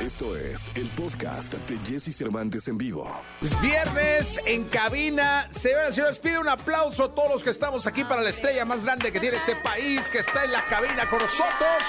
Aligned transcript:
Esto 0.00 0.34
es 0.34 0.70
el 0.76 0.88
podcast 0.88 1.52
de 1.52 1.78
Jesse 1.86 2.16
Cervantes 2.16 2.66
en 2.68 2.78
vivo. 2.78 3.06
Es 3.42 3.60
viernes 3.60 4.40
en 4.46 4.64
cabina. 4.64 5.46
Señoras 5.50 5.90
y 5.90 5.94
señores, 5.96 6.18
pide 6.18 6.38
un 6.38 6.48
aplauso 6.48 7.04
a 7.04 7.14
todos 7.14 7.30
los 7.30 7.44
que 7.44 7.50
estamos 7.50 7.86
aquí 7.86 8.02
para 8.04 8.22
la 8.22 8.30
estrella 8.30 8.64
más 8.64 8.86
grande 8.86 9.12
que 9.12 9.20
tiene 9.20 9.36
este 9.36 9.56
país, 9.56 10.08
que 10.08 10.20
está 10.20 10.44
en 10.44 10.52
la 10.52 10.62
cabina 10.64 11.04
con 11.10 11.18
nosotros. 11.18 11.82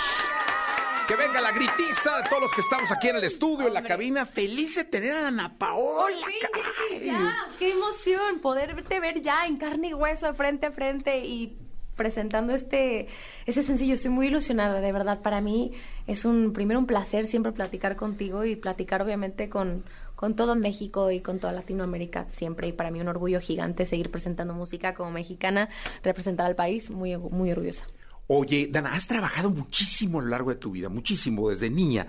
Que 1.07 1.15
venga 1.15 1.39
la 1.39 1.53
gritiza 1.53 2.17
de 2.17 2.23
todos 2.29 2.41
los 2.41 2.53
que 2.53 2.59
estamos 2.59 2.91
aquí 2.91 3.07
en 3.07 3.15
el 3.15 3.23
estudio, 3.23 3.67
en 3.67 3.73
la 3.73 3.83
cabina. 3.83 4.25
Feliz 4.25 4.75
de 4.75 4.83
tener 4.83 5.13
a 5.13 5.29
Ana 5.29 5.57
Paola. 5.57 6.17
Sí, 6.17 6.35
caray. 6.51 7.05
ya, 7.05 7.47
qué 7.59 7.71
emoción 7.71 8.39
poderte 8.41 8.99
ver 8.99 9.21
ya 9.21 9.45
en 9.45 9.55
carne 9.55 9.87
y 9.87 9.93
hueso, 9.93 10.33
frente 10.33 10.65
a 10.65 10.71
frente 10.73 11.19
y 11.19 11.57
presentando 12.01 12.55
este, 12.55 13.05
este 13.45 13.61
sencillo. 13.61 13.93
Estoy 13.93 14.09
muy 14.09 14.25
ilusionada, 14.25 14.81
de 14.81 14.91
verdad. 14.91 15.21
Para 15.21 15.39
mí 15.39 15.71
es 16.07 16.25
un 16.25 16.51
primero 16.51 16.79
un 16.79 16.87
placer 16.87 17.27
siempre 17.27 17.51
platicar 17.51 17.95
contigo 17.95 18.43
y 18.43 18.55
platicar 18.55 19.03
obviamente 19.03 19.49
con, 19.49 19.83
con 20.15 20.35
todo 20.35 20.55
México 20.55 21.11
y 21.11 21.19
con 21.19 21.37
toda 21.37 21.53
Latinoamérica 21.53 22.25
siempre. 22.31 22.69
Y 22.69 22.71
para 22.71 22.89
mí 22.89 22.99
un 22.99 23.07
orgullo 23.07 23.39
gigante 23.39 23.85
seguir 23.85 24.09
presentando 24.09 24.55
música 24.55 24.95
como 24.95 25.11
mexicana, 25.11 25.69
representar 26.01 26.47
al 26.47 26.55
país, 26.55 26.89
muy, 26.89 27.15
muy 27.17 27.51
orgullosa. 27.51 27.85
Oye, 28.25 28.67
Dana, 28.71 28.93
has 28.93 29.05
trabajado 29.05 29.51
muchísimo 29.51 30.21
a 30.21 30.23
lo 30.23 30.29
largo 30.29 30.49
de 30.49 30.55
tu 30.55 30.71
vida, 30.71 30.89
muchísimo, 30.89 31.51
desde 31.51 31.69
niña. 31.69 32.07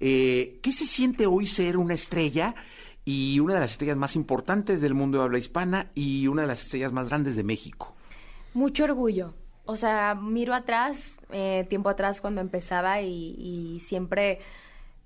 Eh, 0.00 0.58
¿Qué 0.62 0.72
se 0.72 0.86
siente 0.86 1.26
hoy 1.26 1.46
ser 1.46 1.76
una 1.76 1.92
estrella 1.92 2.54
y 3.04 3.40
una 3.40 3.52
de 3.54 3.60
las 3.60 3.72
estrellas 3.72 3.98
más 3.98 4.16
importantes 4.16 4.80
del 4.80 4.94
mundo 4.94 5.18
de 5.18 5.24
habla 5.24 5.38
hispana 5.38 5.90
y 5.94 6.28
una 6.28 6.42
de 6.42 6.48
las 6.48 6.62
estrellas 6.62 6.92
más 6.92 7.10
grandes 7.10 7.36
de 7.36 7.44
México? 7.44 7.94
Mucho 8.54 8.84
orgullo. 8.84 9.34
O 9.66 9.76
sea, 9.76 10.14
miro 10.14 10.54
atrás, 10.54 11.18
eh, 11.30 11.66
tiempo 11.68 11.88
atrás 11.88 12.20
cuando 12.20 12.40
empezaba 12.40 13.00
y, 13.00 13.34
y 13.38 13.80
siempre 13.80 14.38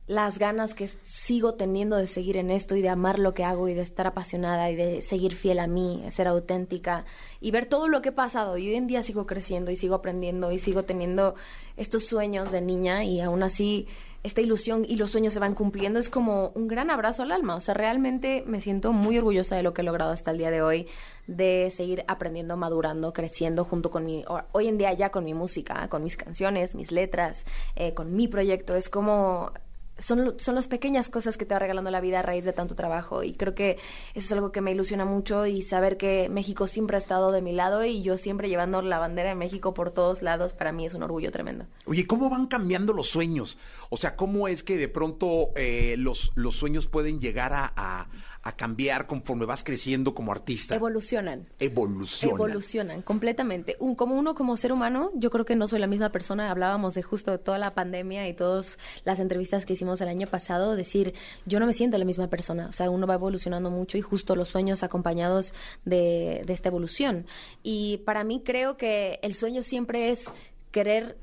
las 0.08 0.38
ganas 0.38 0.72
que 0.72 0.88
sigo 1.06 1.54
teniendo 1.54 1.96
de 1.96 2.06
seguir 2.06 2.38
en 2.38 2.50
esto 2.50 2.74
y 2.76 2.82
de 2.82 2.88
amar 2.88 3.18
lo 3.18 3.34
que 3.34 3.44
hago 3.44 3.68
y 3.68 3.74
de 3.74 3.82
estar 3.82 4.06
apasionada 4.06 4.70
y 4.70 4.74
de 4.74 5.02
seguir 5.02 5.36
fiel 5.36 5.58
a 5.58 5.66
mí, 5.66 6.02
ser 6.10 6.26
auténtica 6.28 7.04
y 7.42 7.50
ver 7.50 7.66
todo 7.66 7.88
lo 7.88 8.00
que 8.00 8.08
he 8.08 8.12
pasado. 8.12 8.56
Y 8.56 8.68
hoy 8.68 8.74
en 8.74 8.86
día 8.86 9.02
sigo 9.02 9.26
creciendo 9.26 9.70
y 9.70 9.76
sigo 9.76 9.94
aprendiendo 9.94 10.50
y 10.50 10.58
sigo 10.58 10.84
teniendo 10.84 11.34
estos 11.76 12.06
sueños 12.06 12.50
de 12.50 12.62
niña 12.62 13.04
y 13.04 13.20
aún 13.20 13.42
así 13.42 13.86
esta 14.22 14.40
ilusión 14.40 14.84
y 14.86 14.96
los 14.96 15.10
sueños 15.10 15.32
se 15.32 15.38
van 15.38 15.54
cumpliendo 15.54 15.98
es 15.98 16.08
como 16.10 16.48
un 16.54 16.68
gran 16.68 16.90
abrazo 16.90 17.22
al 17.22 17.32
alma. 17.32 17.54
O 17.54 17.60
sea, 17.60 17.74
realmente 17.74 18.42
me 18.46 18.60
siento 18.60 18.92
muy 18.92 19.18
orgullosa 19.18 19.56
de 19.56 19.62
lo 19.62 19.72
que 19.72 19.82
he 19.82 19.84
logrado 19.84 20.12
hasta 20.12 20.32
el 20.32 20.38
día 20.38 20.50
de 20.50 20.62
hoy, 20.62 20.86
de 21.26 21.70
seguir 21.74 22.04
aprendiendo, 22.08 22.56
madurando, 22.56 23.12
creciendo 23.12 23.64
junto 23.64 23.90
con 23.90 24.04
mi, 24.04 24.24
hoy 24.52 24.68
en 24.68 24.78
día 24.78 24.92
ya 24.92 25.10
con 25.10 25.24
mi 25.24 25.34
música, 25.34 25.88
con 25.88 26.02
mis 26.02 26.16
canciones, 26.16 26.74
mis 26.74 26.90
letras, 26.90 27.46
eh, 27.76 27.94
con 27.94 28.14
mi 28.14 28.28
proyecto. 28.28 28.76
Es 28.76 28.88
como 28.88 29.52
son, 29.98 30.38
son 30.38 30.54
las 30.54 30.68
pequeñas 30.68 31.08
cosas 31.08 31.36
que 31.36 31.44
te 31.44 31.54
va 31.54 31.58
regalando 31.58 31.90
la 31.90 32.00
vida 32.00 32.20
a 32.20 32.22
raíz 32.22 32.44
de 32.44 32.52
tanto 32.52 32.74
trabajo 32.74 33.22
y 33.22 33.34
creo 33.34 33.54
que 33.54 33.78
eso 34.14 34.26
es 34.26 34.32
algo 34.32 34.52
que 34.52 34.60
me 34.60 34.72
ilusiona 34.72 35.04
mucho 35.04 35.46
y 35.46 35.62
saber 35.62 35.96
que 35.96 36.28
México 36.28 36.66
siempre 36.66 36.96
ha 36.96 37.00
estado 37.00 37.32
de 37.32 37.42
mi 37.42 37.52
lado 37.52 37.84
y 37.84 38.02
yo 38.02 38.18
siempre 38.18 38.48
llevando 38.48 38.82
la 38.82 38.98
bandera 38.98 39.30
de 39.30 39.34
México 39.34 39.74
por 39.74 39.90
todos 39.90 40.22
lados, 40.22 40.52
para 40.52 40.72
mí 40.72 40.86
es 40.86 40.94
un 40.94 41.02
orgullo 41.02 41.32
tremendo. 41.32 41.66
Oye, 41.86 42.06
¿cómo 42.06 42.30
van 42.30 42.46
cambiando 42.46 42.92
los 42.92 43.08
sueños? 43.08 43.58
O 43.90 43.96
sea, 43.96 44.16
¿cómo 44.16 44.48
es 44.48 44.62
que 44.62 44.76
de 44.76 44.88
pronto 44.88 45.50
eh, 45.56 45.96
los, 45.98 46.32
los 46.34 46.56
sueños 46.56 46.86
pueden 46.86 47.20
llegar 47.20 47.52
a, 47.52 47.72
a, 47.76 48.08
a 48.42 48.56
cambiar 48.56 49.06
conforme 49.06 49.44
vas 49.44 49.62
creciendo 49.64 50.14
como 50.14 50.32
artista? 50.32 50.74
Evolucionan. 50.74 51.46
Evolucionan. 51.58 52.36
Evolucionan 52.36 53.02
completamente. 53.02 53.76
Un, 53.78 53.94
como 53.94 54.14
uno 54.14 54.34
como 54.34 54.56
ser 54.56 54.72
humano, 54.72 55.10
yo 55.14 55.30
creo 55.30 55.44
que 55.44 55.56
no 55.56 55.68
soy 55.68 55.80
la 55.80 55.86
misma 55.86 56.10
persona. 56.10 56.50
Hablábamos 56.50 56.94
de 56.94 57.02
justo 57.02 57.38
toda 57.40 57.58
la 57.58 57.74
pandemia 57.74 58.28
y 58.28 58.34
todas 58.34 58.78
las 59.04 59.20
entrevistas 59.20 59.66
que 59.66 59.74
hicimos 59.74 60.00
el 60.00 60.08
año 60.08 60.26
pasado, 60.26 60.76
decir, 60.76 61.14
yo 61.46 61.60
no 61.60 61.66
me 61.66 61.72
siento 61.72 61.98
la 61.98 62.04
misma 62.04 62.28
persona. 62.28 62.68
O 62.68 62.72
sea, 62.72 62.90
uno 62.90 63.06
va 63.06 63.14
evolucionando 63.14 63.70
mucho 63.70 63.98
y 63.98 64.02
justo 64.02 64.36
los 64.36 64.48
sueños 64.48 64.82
acompañados 64.82 65.54
de, 65.84 66.42
de 66.46 66.52
esta 66.52 66.68
evolución. 66.68 67.26
Y 67.62 67.98
para 67.98 68.24
mí 68.24 68.42
creo 68.44 68.76
que 68.76 69.18
el 69.22 69.34
sueño 69.34 69.62
siempre 69.62 70.10
es 70.10 70.32
querer 70.70 71.16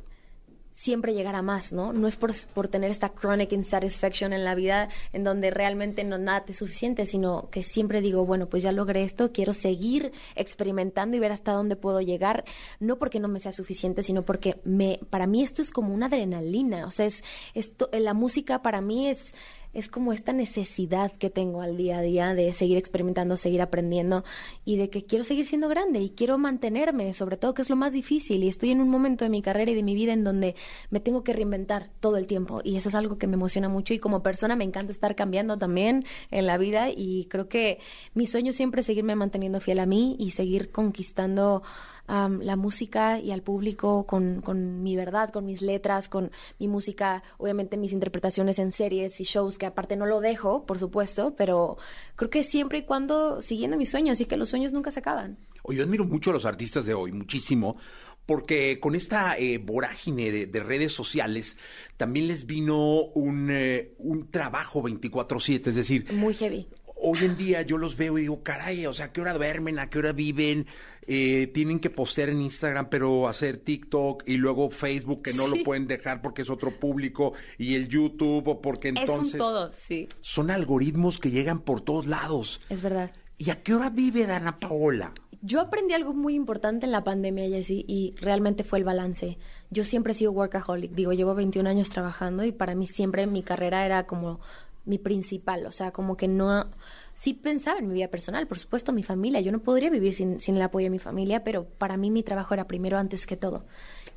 siempre 0.76 1.14
llegar 1.14 1.36
a 1.36 1.42
más, 1.42 1.72
¿no? 1.72 1.94
No 1.94 2.06
es 2.06 2.18
por, 2.18 2.34
por, 2.54 2.68
tener 2.68 2.92
esta 2.92 3.10
chronic 3.10 3.54
insatisfaction 3.54 4.34
en 4.34 4.44
la 4.44 4.56
vida 4.56 4.90
en 5.14 5.24
donde 5.24 5.50
realmente 5.50 6.04
no 6.04 6.18
nada 6.18 6.44
te 6.44 6.52
es 6.52 6.58
suficiente, 6.58 7.06
sino 7.06 7.50
que 7.50 7.64
siempre 7.64 8.02
digo, 8.02 8.26
bueno, 8.26 8.48
pues 8.48 8.62
ya 8.62 8.74
logré 8.74 9.04
esto, 9.04 9.32
quiero 9.32 9.54
seguir 9.54 10.12
experimentando 10.36 11.16
y 11.16 11.22
ver 11.22 11.32
hasta 11.32 11.54
dónde 11.54 11.78
puedo 11.78 12.02
llegar, 12.02 12.44
no 12.82 12.98
porque 12.98 13.22
no 13.22 13.30
me 13.30 13.40
sea 13.40 13.54
suficiente, 13.54 14.04
sino 14.04 14.24
porque 14.24 14.60
me, 14.66 15.00
para 15.10 15.28
mí 15.28 15.42
esto 15.42 15.62
es 15.62 15.72
como 15.72 15.94
una 15.94 16.08
adrenalina, 16.08 16.86
o 16.86 16.92
sea, 16.92 17.06
es, 17.06 17.24
esto, 17.54 17.90
la 17.94 18.14
música 18.14 18.62
para 18.62 18.82
mí 18.82 19.08
es 19.08 19.34
es 19.76 19.90
como 19.90 20.14
esta 20.14 20.34
necesidad 20.34 21.12
que 21.12 21.30
tengo 21.30 21.62
al 21.62 21.76
día 21.78 22.00
a 22.00 22.02
día 22.02 22.34
de 22.34 22.54
seguir 22.54 22.78
experimentando, 22.78 23.38
seguir 23.38 23.62
aprendiendo 23.62 24.24
y 24.64 24.78
de 24.78 24.90
que 24.90 25.06
quiero 25.06 25.24
seguir 25.24 25.46
siendo 25.46 25.68
grande 25.68 26.00
y 26.00 26.10
quiero 26.10 26.38
mantenerme, 26.38 27.14
sobre 27.14 27.38
todo 27.38 27.54
que 27.54 27.62
es 27.62 27.70
lo 27.70 27.76
más 27.76 27.92
difícil 27.92 28.44
y 28.44 28.48
estoy 28.48 28.72
en 28.72 28.82
un 28.82 28.90
momento 28.90 29.26
de 29.26 29.30
mi 29.30 29.42
carrera 29.42 29.72
y 29.72 29.76
de 29.76 29.84
mi 29.84 29.94
vida 29.94 30.14
en 30.14 30.24
donde 30.24 30.56
me 30.90 31.02
tengo 31.02 31.24
que 31.24 31.34
reinventar 31.34 31.90
todo 32.00 32.16
el 32.18 32.26
tiempo 32.26 32.62
y 32.64 32.78
eso 32.78 32.90
es 32.90 32.96
algo 32.96 33.18
que 33.18 33.28
me 33.28 33.34
emociona 33.34 33.68
mucho 33.68 33.94
y 33.94 34.00
como 34.00 34.24
persona 34.24 34.56
me 34.56 34.64
encanta 34.64 34.94
estar 34.94 35.14
cambiando 35.16 35.58
también 35.58 36.06
en 36.32 36.48
la 36.48 36.58
vida 36.58 36.90
y 36.90 37.26
creo 37.26 37.50
que 37.50 37.80
mi 38.14 38.28
sueño 38.28 38.54
siempre 38.54 38.80
es 38.80 38.88
seguirme 38.88 39.16
manteniendo 39.16 39.60
fiel 39.60 39.80
a 39.80 39.86
mí 39.86 40.16
y 40.18 40.32
seguir 40.32 40.72
conquistando 40.72 41.64
um, 42.08 42.40
la 42.42 42.56
música 42.56 43.20
y 43.20 43.32
al 43.32 43.42
público 43.42 44.06
con, 44.06 44.42
con, 44.42 44.84
mi 44.84 44.96
verdad, 44.96 45.30
con 45.30 45.46
mis 45.46 45.62
letras, 45.62 46.08
con 46.08 46.32
mi 46.60 46.68
música, 46.68 47.24
obviamente 47.38 47.78
mis 47.78 47.94
interpretaciones 47.94 48.60
en 48.60 48.72
series 48.72 49.20
y 49.20 49.24
shows, 49.24 49.58
que 49.58 49.66
aparte 49.66 49.96
no 49.96 50.06
lo 50.06 50.22
dejo, 50.22 50.66
por 50.66 50.80
supuesto, 50.80 51.36
pero 51.36 51.78
creo 52.16 52.30
que 52.30 52.44
siempre 52.44 52.80
y 52.80 52.84
cuando 52.84 53.42
siguiendo 53.42 53.78
mis 53.78 53.90
sueños 53.90 54.20
y 54.22 54.26
que 54.26 54.38
los 54.38 54.50
sueños 54.50 54.74
nunca 54.74 54.92
se 54.92 55.00
acaban. 55.00 55.38
Yo 55.68 55.84
admiro 55.84 56.06
mucho 56.06 56.30
a 56.30 56.34
los 56.34 56.46
artistas 56.46 56.86
de 56.86 56.94
hoy, 56.94 57.12
muchísimo, 57.12 57.78
porque 58.26 58.80
con 58.80 58.94
esta 58.94 59.38
eh, 59.38 59.58
vorágine 59.58 60.32
de, 60.32 60.46
de, 60.46 60.60
redes 60.64 60.92
sociales 60.92 61.58
también 61.98 62.28
les 62.28 62.46
vino 62.46 63.02
un, 63.16 63.50
eh, 63.52 63.96
un 63.98 64.30
trabajo 64.30 64.84
24/7, 64.84 65.68
es 65.68 65.76
decir... 65.76 66.06
Muy 66.14 66.36
heavy 66.36 66.68
hoy 66.96 67.20
en 67.24 67.38
día 67.38 67.62
yo 67.62 67.78
los 67.78 67.98
veo 67.98 68.18
y 68.18 68.22
digo, 68.22 68.44
caray, 68.44 68.86
o 68.86 68.94
sea, 68.94 69.08
¿a 69.08 69.14
qué 69.14 69.22
hora 69.22 69.34
duermen? 69.34 69.80
¿A 69.80 69.90
qué 69.90 70.00
hora 70.00 70.12
viven? 70.12 70.68
Eh, 71.08 71.48
tienen 71.54 71.80
que 71.80 71.90
postear 71.90 72.30
en 72.30 72.42
Instagram, 72.42 72.90
pero 72.90 73.28
hacer 73.28 73.58
TikTok 73.58 74.24
y 74.26 74.38
luego 74.38 74.70
Facebook, 74.70 75.22
que 75.22 75.34
no 75.34 75.46
sí. 75.48 75.58
lo 75.58 75.64
pueden 75.64 75.88
dejar 75.88 76.22
porque 76.22 76.42
es 76.42 76.50
otro 76.50 76.80
público, 76.80 77.34
y 77.58 77.76
el 77.76 77.88
YouTube, 77.88 78.48
o 78.48 78.62
porque 78.62 78.90
entonces... 78.90 79.28
Es 79.28 79.34
un 79.34 79.40
todo, 79.40 79.72
sí. 79.72 80.10
Son 80.20 80.50
algoritmos 80.50 81.20
que 81.20 81.32
llegan 81.32 81.62
por 81.62 81.82
todos 81.82 82.08
lados. 82.08 82.62
Es 82.70 82.82
verdad. 82.82 83.12
¿Y 83.38 83.50
a 83.50 83.62
qué 83.62 83.74
hora 83.74 83.90
vive 83.90 84.26
Dana 84.26 84.60
Paola? 84.60 85.14
Yo 85.42 85.62
aprendí 85.62 85.94
algo 85.94 86.16
muy 86.16 86.34
importante 86.34 86.88
en 86.88 86.92
la 86.92 87.04
pandemia, 87.04 87.48
Jessie, 87.48 87.86
y 87.88 88.16
realmente 88.20 88.64
fue 88.64 88.80
el 88.80 88.84
balance. 88.84 89.38
Yo 89.70 89.84
siempre 89.84 90.14
he 90.14 90.16
sido 90.16 90.32
workaholic, 90.32 90.92
digo, 90.94 91.14
llevo 91.14 91.36
21 91.36 91.70
años 91.70 91.90
trabajando 91.90 92.44
y 92.46 92.52
para 92.52 92.74
mí 92.74 92.88
siempre 92.88 93.28
mi 93.28 93.44
carrera 93.44 93.86
era 93.86 94.08
como 94.08 94.40
mi 94.86 94.98
principal, 94.98 95.66
o 95.66 95.72
sea, 95.72 95.92
como 95.92 96.16
que 96.16 96.28
no, 96.28 96.70
sí 97.14 97.34
pensaba 97.34 97.80
en 97.80 97.88
mi 97.88 97.94
vida 97.96 98.08
personal, 98.10 98.48
por 98.48 98.58
supuesto 98.58 98.92
mi 98.94 99.04
familia, 99.04 99.42
yo 99.42 99.52
no 99.52 99.60
podría 99.60 99.90
vivir 99.90 100.14
sin, 100.14 100.40
sin 100.40 100.56
el 100.56 100.62
apoyo 100.62 100.86
de 100.86 100.92
mi 100.92 101.00
familia, 101.00 101.44
pero 101.44 101.66
para 101.66 101.98
mí 101.98 102.12
mi 102.12 102.24
trabajo 102.24 102.54
era 102.54 102.68
primero 102.68 102.98
antes 102.98 103.26
que 103.26 103.38
todo. 103.38 103.66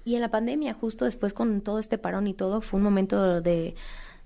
Y 0.04 0.14
en 0.14 0.20
la 0.20 0.30
pandemia, 0.30 0.74
justo 0.74 1.04
después 1.04 1.32
con 1.32 1.60
todo 1.60 1.78
este 1.78 1.98
parón 1.98 2.26
y 2.26 2.34
todo, 2.34 2.60
fue 2.60 2.78
un 2.78 2.84
momento 2.84 3.40
de, 3.40 3.74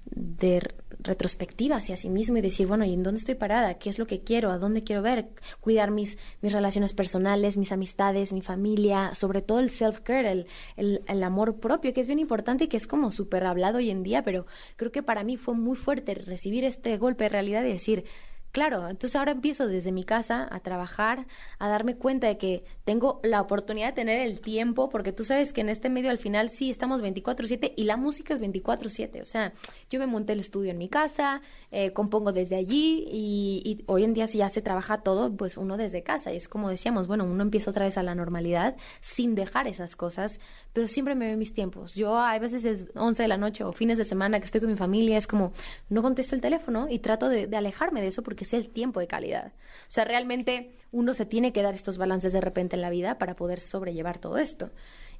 de 0.04 0.62
retrospectiva 1.02 1.76
hacia 1.76 1.96
sí 1.96 2.08
mismo 2.10 2.36
y 2.36 2.40
decir, 2.40 2.66
bueno, 2.66 2.84
¿y 2.84 2.92
en 2.92 3.02
dónde 3.02 3.18
estoy 3.18 3.34
parada? 3.34 3.78
¿Qué 3.78 3.90
es 3.90 3.98
lo 3.98 4.06
que 4.06 4.22
quiero? 4.22 4.50
¿A 4.50 4.58
dónde 4.58 4.84
quiero 4.84 5.02
ver? 5.02 5.30
Cuidar 5.60 5.90
mis, 5.90 6.18
mis 6.40 6.52
relaciones 6.52 6.92
personales, 6.92 7.56
mis 7.56 7.72
amistades, 7.72 8.32
mi 8.32 8.42
familia, 8.42 9.14
sobre 9.14 9.42
todo 9.42 9.58
el 9.58 9.70
self-care, 9.70 10.30
el, 10.30 10.46
el, 10.76 11.02
el, 11.06 11.22
amor 11.22 11.58
propio, 11.60 11.92
que 11.92 12.00
es 12.00 12.06
bien 12.06 12.18
importante 12.18 12.64
y 12.64 12.68
que 12.68 12.76
es 12.76 12.86
como 12.86 13.10
súper 13.10 13.44
hablado 13.44 13.78
hoy 13.78 13.90
en 13.90 14.02
día, 14.02 14.22
pero 14.22 14.46
creo 14.76 14.92
que 14.92 15.02
para 15.02 15.24
mí 15.24 15.36
fue 15.36 15.54
muy 15.54 15.76
fuerte 15.76 16.14
recibir 16.14 16.64
este 16.64 16.96
golpe 16.98 17.24
de 17.24 17.30
realidad 17.30 17.64
y 17.64 17.72
decir, 17.72 18.04
Claro, 18.52 18.86
entonces 18.86 19.16
ahora 19.16 19.32
empiezo 19.32 19.66
desde 19.66 19.92
mi 19.92 20.04
casa 20.04 20.46
a 20.50 20.60
trabajar, 20.60 21.26
a 21.58 21.70
darme 21.70 21.96
cuenta 21.96 22.26
de 22.26 22.36
que 22.36 22.64
tengo 22.84 23.18
la 23.22 23.40
oportunidad 23.40 23.86
de 23.88 23.92
tener 23.94 24.20
el 24.20 24.42
tiempo, 24.42 24.90
porque 24.90 25.10
tú 25.10 25.24
sabes 25.24 25.54
que 25.54 25.62
en 25.62 25.70
este 25.70 25.88
medio 25.88 26.10
al 26.10 26.18
final 26.18 26.50
sí 26.50 26.68
estamos 26.70 27.00
24/7 27.00 27.72
y 27.74 27.84
la 27.84 27.96
música 27.96 28.34
es 28.34 28.40
24/7. 28.40 29.22
O 29.22 29.24
sea, 29.24 29.54
yo 29.88 29.98
me 29.98 30.06
monté 30.06 30.34
el 30.34 30.40
estudio 30.40 30.70
en 30.70 30.76
mi 30.76 30.90
casa, 30.90 31.40
eh, 31.70 31.94
compongo 31.94 32.32
desde 32.32 32.56
allí 32.56 33.08
y, 33.10 33.62
y, 33.64 33.84
hoy 33.86 34.04
en 34.04 34.12
día 34.12 34.26
si 34.26 34.38
ya 34.38 34.50
se 34.50 34.60
trabaja 34.60 34.98
todo, 35.00 35.34
pues 35.34 35.56
uno 35.56 35.78
desde 35.78 36.02
casa. 36.02 36.30
Y 36.30 36.36
es 36.36 36.46
como 36.46 36.68
decíamos, 36.68 37.06
bueno, 37.06 37.24
uno 37.24 37.42
empieza 37.42 37.70
otra 37.70 37.86
vez 37.86 37.96
a 37.96 38.02
la 38.02 38.14
normalidad 38.14 38.76
sin 39.00 39.34
dejar 39.34 39.66
esas 39.66 39.96
cosas, 39.96 40.40
pero 40.72 40.86
siempre 40.86 41.14
me 41.14 41.28
veo 41.28 41.36
mis 41.36 41.54
tiempos. 41.54 41.94
Yo 41.94 42.18
hay 42.18 42.38
veces 42.38 42.64
es 42.64 42.86
11 42.94 43.22
de 43.22 43.28
la 43.28 43.36
noche 43.36 43.64
o 43.64 43.72
fines 43.72 43.98
de 43.98 44.04
semana 44.04 44.38
que 44.38 44.46
estoy 44.46 44.60
con 44.60 44.70
mi 44.70 44.76
familia, 44.76 45.18
es 45.18 45.26
como 45.26 45.52
no 45.88 46.02
contesto 46.02 46.34
el 46.34 46.40
teléfono 46.40 46.86
y 46.90 46.98
trato 46.98 47.28
de, 47.28 47.46
de 47.46 47.56
alejarme 47.56 48.00
de 48.00 48.08
eso 48.08 48.22
porque 48.22 48.42
que 48.42 48.44
sea 48.46 48.58
el 48.58 48.68
tiempo 48.68 48.98
de 48.98 49.06
calidad. 49.06 49.52
O 49.82 49.90
sea, 49.90 50.04
realmente 50.04 50.72
uno 50.90 51.14
se 51.14 51.26
tiene 51.26 51.52
que 51.52 51.62
dar 51.62 51.74
estos 51.74 51.96
balances 51.96 52.32
de 52.32 52.40
repente 52.40 52.76
en 52.76 52.82
la 52.82 52.90
vida 52.90 53.18
para 53.18 53.36
poder 53.36 53.60
sobrellevar 53.60 54.18
todo 54.18 54.38
esto 54.38 54.70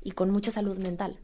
y 0.02 0.12
con 0.12 0.31
mucha 0.31 0.50
salud 0.50 0.76
mental. 0.78 1.20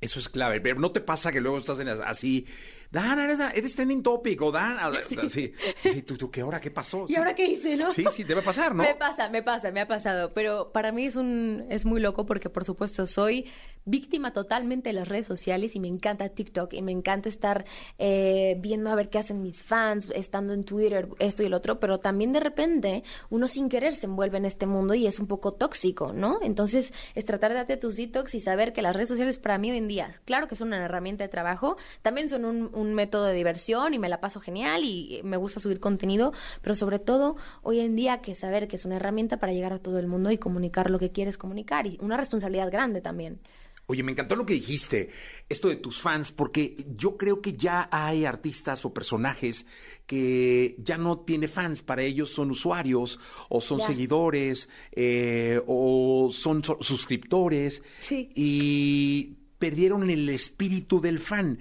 Eso 0.00 0.18
es 0.18 0.28
clave. 0.28 0.60
Pero 0.60 0.80
no 0.80 0.90
te 0.90 1.00
pasa 1.00 1.32
que 1.32 1.40
luego 1.40 1.58
estás 1.58 1.80
en 1.80 1.88
así 1.88 2.46
Dan, 2.92 3.18
eres, 3.18 3.40
eres 3.54 3.74
trending 3.74 4.02
topic, 4.02 4.42
o 4.42 4.52
Dan, 4.52 4.76
sí. 5.30 5.52
sí. 5.82 6.02
¿tú, 6.02 6.30
qué 6.30 6.42
hora? 6.42 6.60
¿Qué 6.60 6.70
pasó? 6.70 7.06
¿Y 7.08 7.16
ahora 7.16 7.34
qué 7.34 7.46
hice, 7.46 7.74
no? 7.76 7.90
Sí, 7.90 8.04
sí, 8.12 8.22
debe 8.22 8.42
pasar, 8.42 8.74
¿no? 8.74 8.82
Me 8.82 8.94
pasa, 8.94 9.30
me 9.30 9.42
pasa, 9.42 9.72
me 9.72 9.80
ha 9.80 9.88
pasado, 9.88 10.34
pero 10.34 10.72
para 10.72 10.92
mí 10.92 11.06
es 11.06 11.16
un, 11.16 11.64
es 11.70 11.86
muy 11.86 12.02
loco 12.02 12.26
porque, 12.26 12.50
por 12.50 12.66
supuesto, 12.66 13.06
soy 13.06 13.46
víctima 13.84 14.32
totalmente 14.32 14.90
de 14.90 14.92
las 14.92 15.08
redes 15.08 15.26
sociales 15.26 15.74
y 15.74 15.80
me 15.80 15.88
encanta 15.88 16.28
TikTok 16.28 16.72
y 16.74 16.82
me 16.82 16.92
encanta 16.92 17.28
estar 17.28 17.64
eh, 17.98 18.56
viendo 18.60 18.90
a 18.90 18.94
ver 18.94 19.10
qué 19.10 19.18
hacen 19.18 19.42
mis 19.42 19.62
fans, 19.62 20.08
estando 20.14 20.52
en 20.52 20.64
Twitter, 20.64 21.08
esto 21.18 21.42
y 21.42 21.46
el 21.46 21.54
otro, 21.54 21.80
pero 21.80 21.98
también 21.98 22.32
de 22.32 22.40
repente 22.40 23.02
uno 23.30 23.48
sin 23.48 23.68
querer 23.68 23.94
se 23.94 24.06
envuelve 24.06 24.38
en 24.38 24.44
este 24.44 24.66
mundo 24.66 24.94
y 24.94 25.06
es 25.06 25.18
un 25.18 25.26
poco 25.26 25.54
tóxico, 25.54 26.12
¿no? 26.12 26.38
Entonces 26.42 26.92
es 27.14 27.24
tratar 27.24 27.50
de 27.50 27.56
darte 27.56 27.76
tus 27.76 27.96
detox 27.96 28.34
y 28.34 28.40
saber 28.40 28.72
que 28.72 28.82
las 28.82 28.94
redes 28.94 29.08
sociales 29.08 29.38
para 29.38 29.58
mí 29.58 29.70
hoy 29.70 29.78
en 29.78 29.88
día, 29.88 30.10
claro 30.24 30.46
que 30.46 30.56
son 30.56 30.68
una 30.68 30.84
herramienta 30.84 31.24
de 31.24 31.28
trabajo, 31.28 31.76
también 32.02 32.28
son 32.28 32.44
un, 32.44 32.70
un 32.74 32.81
método 32.82 33.24
de 33.24 33.34
diversión 33.34 33.94
y 33.94 33.98
me 33.98 34.08
la 34.08 34.20
paso 34.20 34.40
genial 34.40 34.84
y 34.84 35.20
me 35.24 35.36
gusta 35.36 35.60
subir 35.60 35.80
contenido, 35.80 36.32
pero 36.60 36.74
sobre 36.74 36.98
todo 36.98 37.36
hoy 37.62 37.80
en 37.80 37.96
día 37.96 38.20
que 38.20 38.34
saber 38.34 38.68
que 38.68 38.76
es 38.76 38.84
una 38.84 38.96
herramienta 38.96 39.38
para 39.38 39.52
llegar 39.52 39.72
a 39.72 39.78
todo 39.78 39.98
el 39.98 40.06
mundo 40.06 40.30
y 40.30 40.38
comunicar 40.38 40.90
lo 40.90 40.98
que 40.98 41.12
quieres 41.12 41.38
comunicar 41.38 41.86
y 41.86 41.98
una 42.00 42.16
responsabilidad 42.16 42.70
grande 42.70 43.00
también. 43.00 43.40
Oye, 43.86 44.02
me 44.04 44.12
encantó 44.12 44.36
lo 44.36 44.46
que 44.46 44.54
dijiste, 44.54 45.10
esto 45.48 45.68
de 45.68 45.76
tus 45.76 46.00
fans, 46.00 46.30
porque 46.30 46.76
yo 46.96 47.16
creo 47.16 47.42
que 47.42 47.54
ya 47.54 47.88
hay 47.90 48.24
artistas 48.24 48.84
o 48.84 48.94
personajes 48.94 49.66
que 50.06 50.76
ya 50.78 50.98
no 50.98 51.18
tiene 51.18 51.48
fans, 51.48 51.82
para 51.82 52.02
ellos 52.02 52.30
son 52.30 52.52
usuarios 52.52 53.18
o 53.48 53.60
son 53.60 53.80
seguidores 53.80 54.68
eh, 54.92 55.60
o 55.66 56.30
son 56.32 56.62
suscriptores 56.80 57.82
sí. 58.00 58.30
y 58.34 59.36
perdieron 59.58 60.08
el 60.08 60.28
espíritu 60.28 61.00
del 61.00 61.18
fan. 61.18 61.58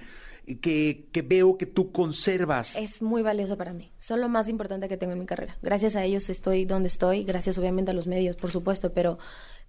Que, 0.59 1.09
veo 1.25 1.57
que 1.57 1.65
tú 1.65 1.92
conservas. 1.92 2.75
Es 2.75 3.01
muy 3.01 3.21
valioso 3.21 3.57
para 3.57 3.74
mí. 3.74 3.92
Son 4.00 4.19
lo 4.19 4.30
más 4.30 4.50
importante 4.50 4.89
que 4.89 4.98
tengo 4.98 5.13
en 5.13 5.19
mi 5.19 5.25
carrera. 5.25 5.57
Gracias 5.62 5.95
a 5.95 6.03
ellos 6.03 6.30
estoy 6.30 6.65
donde 6.65 6.88
estoy, 6.88 7.24
gracias 7.24 7.57
obviamente 7.57 7.92
a 7.92 7.94
los 7.94 8.07
medios, 8.07 8.36
por 8.36 8.51
supuesto, 8.51 8.94
pero 8.94 9.19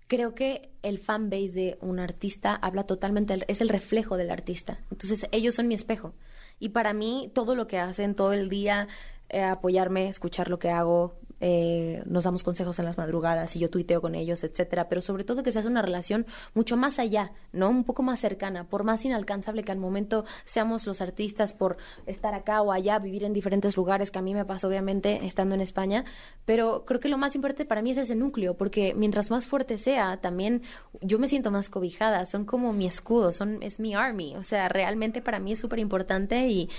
creo 0.07 0.35
que 0.35 0.71
el 0.83 0.99
fan 0.99 1.31
base 1.31 1.53
de 1.53 1.79
un 1.81 1.99
artista 1.99 2.55
habla 2.55 2.85
totalmente, 2.85 3.45
es 3.49 3.61
el 3.61 3.69
reflejo 3.69 4.17
del 4.17 4.31
artista. 4.31 4.81
Entonces, 4.91 5.27
ellos 5.33 5.55
son 5.55 5.69
mi 5.69 5.75
espejo. 5.75 6.15
Y 6.59 6.71
para 6.71 6.93
mí, 6.93 7.31
todo 7.35 7.55
lo 7.55 7.67
que 7.67 7.79
hacen 7.79 8.15
todo 8.15 8.33
el 8.33 8.49
día, 8.49 8.89
eh, 9.31 9.43
apoyarme, 9.43 10.09
escuchar 10.09 10.51
lo 10.51 10.59
que 10.59 10.69
hago, 10.71 11.17
eh, 11.45 12.05
nos 12.07 12.23
damos 12.23 12.45
consejos 12.45 12.79
en 12.79 12.85
las 12.85 12.97
madrugadas 12.97 13.57
y 13.57 13.59
yo 13.59 13.69
tuiteo 13.69 14.01
con 14.01 14.15
ellos, 14.15 14.45
etcétera, 14.45 14.89
pero 14.89 15.01
sobre 15.01 15.25
todo 15.25 15.43
que 15.43 15.51
se 15.51 15.59
hace 15.59 15.67
una 15.67 15.83
relación 15.83 16.25
mucho 16.55 16.77
más 16.77 17.01
allá, 17.01 17.33
¿no? 17.51 17.69
Un 17.69 17.83
poco 17.83 18.05
más 18.05 18.21
cercana, 18.21 18.69
por 18.69 18.85
más 18.85 19.05
inalcanzable 19.05 19.65
que 19.65 19.73
al 19.73 19.79
momento 19.79 20.25
seamos 20.45 20.87
los 20.87 21.01
artistas 21.01 21.53
por 21.53 21.79
estar 22.07 22.33
acá 22.35 22.63
o 22.63 22.71
allá, 22.71 23.01
vivir 23.01 23.25
en 23.25 23.33
diferentes 23.33 23.77
lugares, 23.77 24.13
que 24.13 24.21
a 24.21 24.23
mí 24.23 24.35
me 24.35 24.45
pasa 24.45 24.69
obviamente 24.69 25.27
estando 25.27 25.57
en 25.57 25.63
España, 25.63 26.05
pero 26.45 26.85
creo 26.87 27.01
que 27.01 27.09
lo 27.09 27.19
más 27.19 27.35
importante 27.35 27.65
para 27.65 27.83
mí 27.83 27.91
es 27.91 27.97
ese 27.97 28.15
núcleo, 28.15 28.55
porque 28.57 28.95
mientras 28.95 29.33
más 29.33 29.49
fuerte 29.49 29.79
sea, 29.79 30.19
también 30.19 30.63
yo 31.01 31.19
me 31.19 31.27
siento 31.27 31.51
más 31.51 31.69
cobijada, 31.69 32.25
son 32.25 32.45
como 32.45 32.73
mi 32.73 32.87
escudo, 32.87 33.33
son 33.33 33.65
es 33.65 33.81
mi 33.81 33.97
army, 33.97 34.37
o 34.37 34.45
sea, 34.45 34.69
realmente 34.69 35.21
para 35.21 35.41
mí 35.41 35.55
es 35.55 35.59
súper 35.59 35.81
importante 35.81 36.47
y 36.47 36.71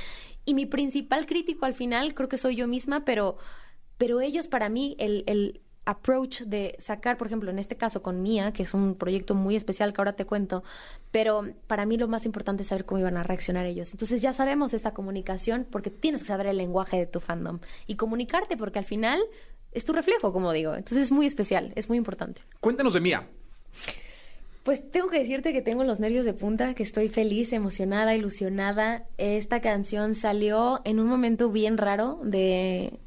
y 0.45 0.53
mi 0.53 0.65
principal 0.65 1.25
crítico 1.25 1.65
al 1.65 1.73
final 1.73 2.13
creo 2.13 2.27
que 2.27 2.37
soy 2.37 2.55
yo 2.55 2.67
misma, 2.67 3.05
pero 3.05 3.37
pero 3.97 4.21
ellos 4.21 4.47
para 4.47 4.69
mí, 4.69 4.95
el, 4.99 5.23
el 5.27 5.61
approach 5.85 6.41
de 6.41 6.75
sacar, 6.79 7.17
por 7.17 7.27
ejemplo, 7.27 7.49
en 7.51 7.59
este 7.59 7.75
caso 7.75 8.01
con 8.01 8.21
Mía, 8.21 8.53
que 8.53 8.63
es 8.63 8.73
un 8.73 8.95
proyecto 8.95 9.35
muy 9.35 9.55
especial 9.55 9.93
que 9.93 10.01
ahora 10.01 10.13
te 10.13 10.25
cuento, 10.25 10.63
pero 11.11 11.45
para 11.67 11.85
mí 11.85 11.97
lo 11.97 12.07
más 12.07 12.25
importante 12.25 12.63
es 12.63 12.69
saber 12.69 12.85
cómo 12.85 12.99
iban 12.99 13.17
a 13.17 13.23
reaccionar 13.23 13.65
ellos. 13.65 13.91
Entonces 13.91 14.21
ya 14.21 14.33
sabemos 14.33 14.73
esta 14.73 14.93
comunicación 14.93 15.67
porque 15.69 15.89
tienes 15.89 16.21
que 16.21 16.27
saber 16.27 16.47
el 16.47 16.57
lenguaje 16.57 16.97
de 16.97 17.05
tu 17.05 17.19
fandom 17.19 17.59
y 17.85 17.95
comunicarte 17.95 18.55
porque 18.55 18.79
al 18.79 18.85
final 18.85 19.21
es 19.71 19.85
tu 19.85 19.93
reflejo, 19.93 20.31
como 20.31 20.51
digo. 20.53 20.75
Entonces 20.75 21.03
es 21.03 21.11
muy 21.11 21.25
especial, 21.25 21.73
es 21.75 21.89
muy 21.89 21.97
importante. 21.97 22.41
Cuéntanos 22.59 22.93
de 22.93 23.01
Mía. 23.01 23.27
Pues 24.63 24.89
tengo 24.89 25.09
que 25.09 25.19
decirte 25.19 25.51
que 25.51 25.61
tengo 25.61 25.83
los 25.83 25.99
nervios 25.99 26.23
de 26.23 26.33
punta, 26.33 26.73
que 26.73 26.83
estoy 26.83 27.09
feliz, 27.09 27.51
emocionada, 27.51 28.15
ilusionada. 28.15 29.05
Esta 29.17 29.59
canción 29.59 30.15
salió 30.15 30.79
en 30.85 31.01
un 31.01 31.07
momento 31.07 31.49
bien 31.49 31.77
raro 31.77 32.21
de, 32.23 32.97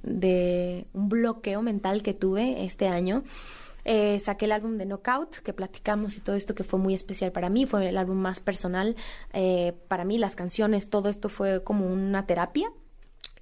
un 0.93 1.09
bloqueo 1.09 1.63
mental 1.63 2.03
que 2.03 2.13
tuve 2.13 2.67
este 2.67 2.89
año. 2.89 3.25
Eh, 3.87 4.19
saqué 4.19 4.45
el 4.45 4.53
álbum 4.53 4.77
de 4.77 4.85
Knockout, 4.85 5.37
que 5.37 5.55
platicamos 5.55 6.19
y 6.19 6.21
todo 6.21 6.37
esto 6.37 6.55
que 6.55 6.65
fue 6.65 6.79
muy 6.79 6.93
especial 6.93 7.33
para 7.33 7.49
mí, 7.49 7.65
fue 7.65 7.89
el 7.89 7.97
álbum 7.97 8.19
más 8.19 8.41
personal. 8.41 8.95
Eh, 9.33 9.73
para 9.89 10.05
mí 10.05 10.19
las 10.19 10.37
canciones, 10.37 10.91
todo 10.91 11.09
esto 11.09 11.31
fue 11.31 11.65
como 11.65 11.87
una 11.91 12.27
terapia 12.27 12.71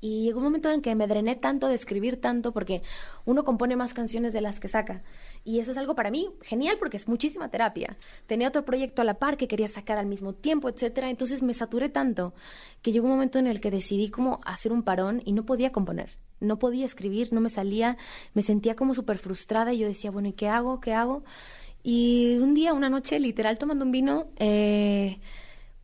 y 0.04 0.24
llegó 0.24 0.36
un 0.40 0.44
momento 0.44 0.70
en 0.70 0.82
que 0.82 0.94
me 0.94 1.06
drené 1.06 1.34
tanto 1.34 1.66
de 1.66 1.74
escribir 1.74 2.20
tanto 2.20 2.52
porque 2.52 2.82
uno 3.24 3.42
compone 3.42 3.74
más 3.74 3.94
canciones 3.94 4.34
de 4.34 4.42
las 4.42 4.60
que 4.60 4.68
saca. 4.68 5.02
Y 5.44 5.60
eso 5.60 5.70
es 5.70 5.78
algo 5.78 5.94
para 5.94 6.10
mí 6.10 6.28
genial 6.42 6.76
porque 6.78 6.98
es 6.98 7.08
muchísima 7.08 7.48
terapia. 7.48 7.96
Tenía 8.26 8.48
otro 8.48 8.66
proyecto 8.66 9.00
a 9.00 9.06
la 9.06 9.14
par 9.14 9.38
que 9.38 9.48
quería 9.48 9.66
sacar 9.66 9.96
al 9.96 10.04
mismo 10.04 10.34
tiempo, 10.34 10.68
etcétera. 10.68 11.08
Entonces 11.08 11.42
me 11.42 11.54
saturé 11.54 11.88
tanto 11.88 12.34
que 12.82 12.92
llegó 12.92 13.06
un 13.06 13.12
momento 13.12 13.38
en 13.38 13.46
el 13.46 13.62
que 13.62 13.70
decidí 13.70 14.10
como 14.10 14.42
hacer 14.44 14.72
un 14.72 14.82
parón 14.82 15.22
y 15.24 15.32
no 15.32 15.46
podía 15.46 15.72
componer. 15.72 16.18
No 16.38 16.58
podía 16.58 16.84
escribir, 16.84 17.32
no 17.32 17.40
me 17.40 17.48
salía, 17.48 17.96
me 18.34 18.42
sentía 18.42 18.76
como 18.76 18.92
súper 18.92 19.16
frustrada 19.16 19.72
y 19.72 19.78
yo 19.78 19.86
decía, 19.86 20.10
bueno, 20.10 20.28
¿y 20.28 20.32
qué 20.34 20.48
hago? 20.48 20.80
¿Qué 20.80 20.92
hago? 20.92 21.24
Y 21.82 22.36
un 22.42 22.52
día, 22.52 22.74
una 22.74 22.90
noche, 22.90 23.18
literal, 23.18 23.56
tomando 23.56 23.86
un 23.86 23.92
vino, 23.92 24.26
eh, 24.36 25.18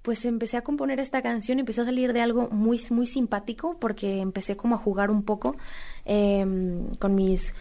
pues 0.02 0.25
empecé 0.25 0.56
a 0.56 0.62
componer 0.62 1.00
esta 1.00 1.23
canción 1.23 1.58
empezó 1.58 1.82
a 1.82 1.87
salir 1.87 2.12
de 2.12 2.20
algo 2.20 2.49
muy, 2.50 2.81
muy 2.91 3.06
simpático 3.06 3.79
porque 3.79 4.20
empecé 4.20 4.56
como 4.56 4.75
a 4.75 4.79
jugar 4.79 5.11
un 5.11 5.23
poco 5.23 5.56
em, 6.05 6.94
con 6.97 7.14
mis 7.14 7.55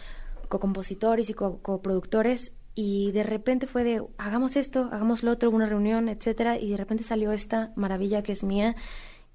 co-compositores 0.48 1.30
y 1.30 1.34
coproductores 1.34 2.54
y 2.74 3.12
de 3.12 3.22
repente 3.24 3.66
fue 3.66 3.84
de 3.84 4.02
hagamos 4.16 4.56
esto, 4.56 4.88
hagamos 4.92 5.22
lo 5.22 5.32
otro, 5.32 5.50
una 5.50 5.66
reunión, 5.66 6.08
etcétera 6.08 6.58
y 6.58 6.70
de 6.70 6.76
repente 6.76 7.04
salió 7.04 7.32
esta 7.32 7.72
maravilla 7.76 8.22
que 8.22 8.32
es 8.32 8.42
mía 8.42 8.74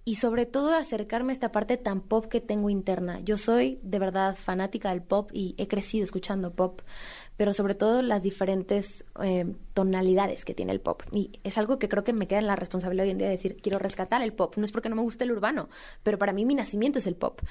y 0.07 0.17
sobre 0.17 0.45
todo 0.45 0.75
acercarme 0.75 1.31
a 1.31 1.33
esta 1.33 1.51
parte 1.51 1.77
tan 1.77 1.99
pop 1.99 2.27
que 2.27 2.39
tengo 2.39 2.69
interna. 2.69 3.19
Yo 3.21 3.37
soy 3.37 3.79
de 3.81 3.97
verdad 3.97 4.35
fanática 4.35 4.91
del 4.91 5.01
pop 5.01 5.31
y 5.33 5.55
he 5.57 5.67
crecido 5.67 6.03
escuchando 6.03 6.53
pop 6.53 6.81
pero 7.37 7.53
sobre 7.53 7.75
todo 7.75 8.01
las 8.01 8.23
diferentes 8.23 9.03
eh, 9.21 9.45
tonalidades 9.73 10.45
que 10.45 10.53
tiene 10.53 10.71
el 10.71 10.79
pop. 10.79 11.03
Y 11.11 11.39
es 11.43 11.57
algo 11.57 11.79
que 11.79 11.89
creo 11.89 12.03
que 12.03 12.13
me 12.13 12.27
queda 12.27 12.39
en 12.39 12.47
la 12.47 12.55
responsabilidad 12.55 13.05
hoy 13.05 13.11
en 13.11 13.17
día 13.17 13.27
de 13.27 13.33
decir, 13.33 13.57
quiero 13.57 13.79
rescatar 13.79 14.21
el 14.21 14.33
pop. 14.33 14.55
No 14.57 14.63
es 14.63 14.71
porque 14.71 14.89
no 14.89 14.95
me 14.95 15.01
guste 15.01 15.25
el 15.25 15.31
urbano, 15.31 15.69
pero 16.03 16.17
para 16.17 16.33
mí 16.33 16.45
mi 16.45 16.55
nacimiento 16.55 16.99
es 16.99 17.07
el 17.07 17.15
pop. 17.15 17.41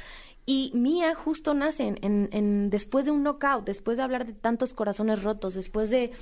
Y 0.47 0.70
Mía 0.75 1.14
justo 1.14 1.54
nace 1.54 1.94
en, 2.00 2.28
en 2.32 2.70
después 2.70 3.04
de 3.04 3.11
un 3.11 3.23
knockout, 3.23 3.64
después 3.64 3.97
de 3.97 4.02
hablar 4.02 4.26
de 4.26 4.32
tantos 4.32 4.75
corazones 4.75 5.23
rotos, 5.23 5.54
después 5.54 5.90
de 5.90 6.12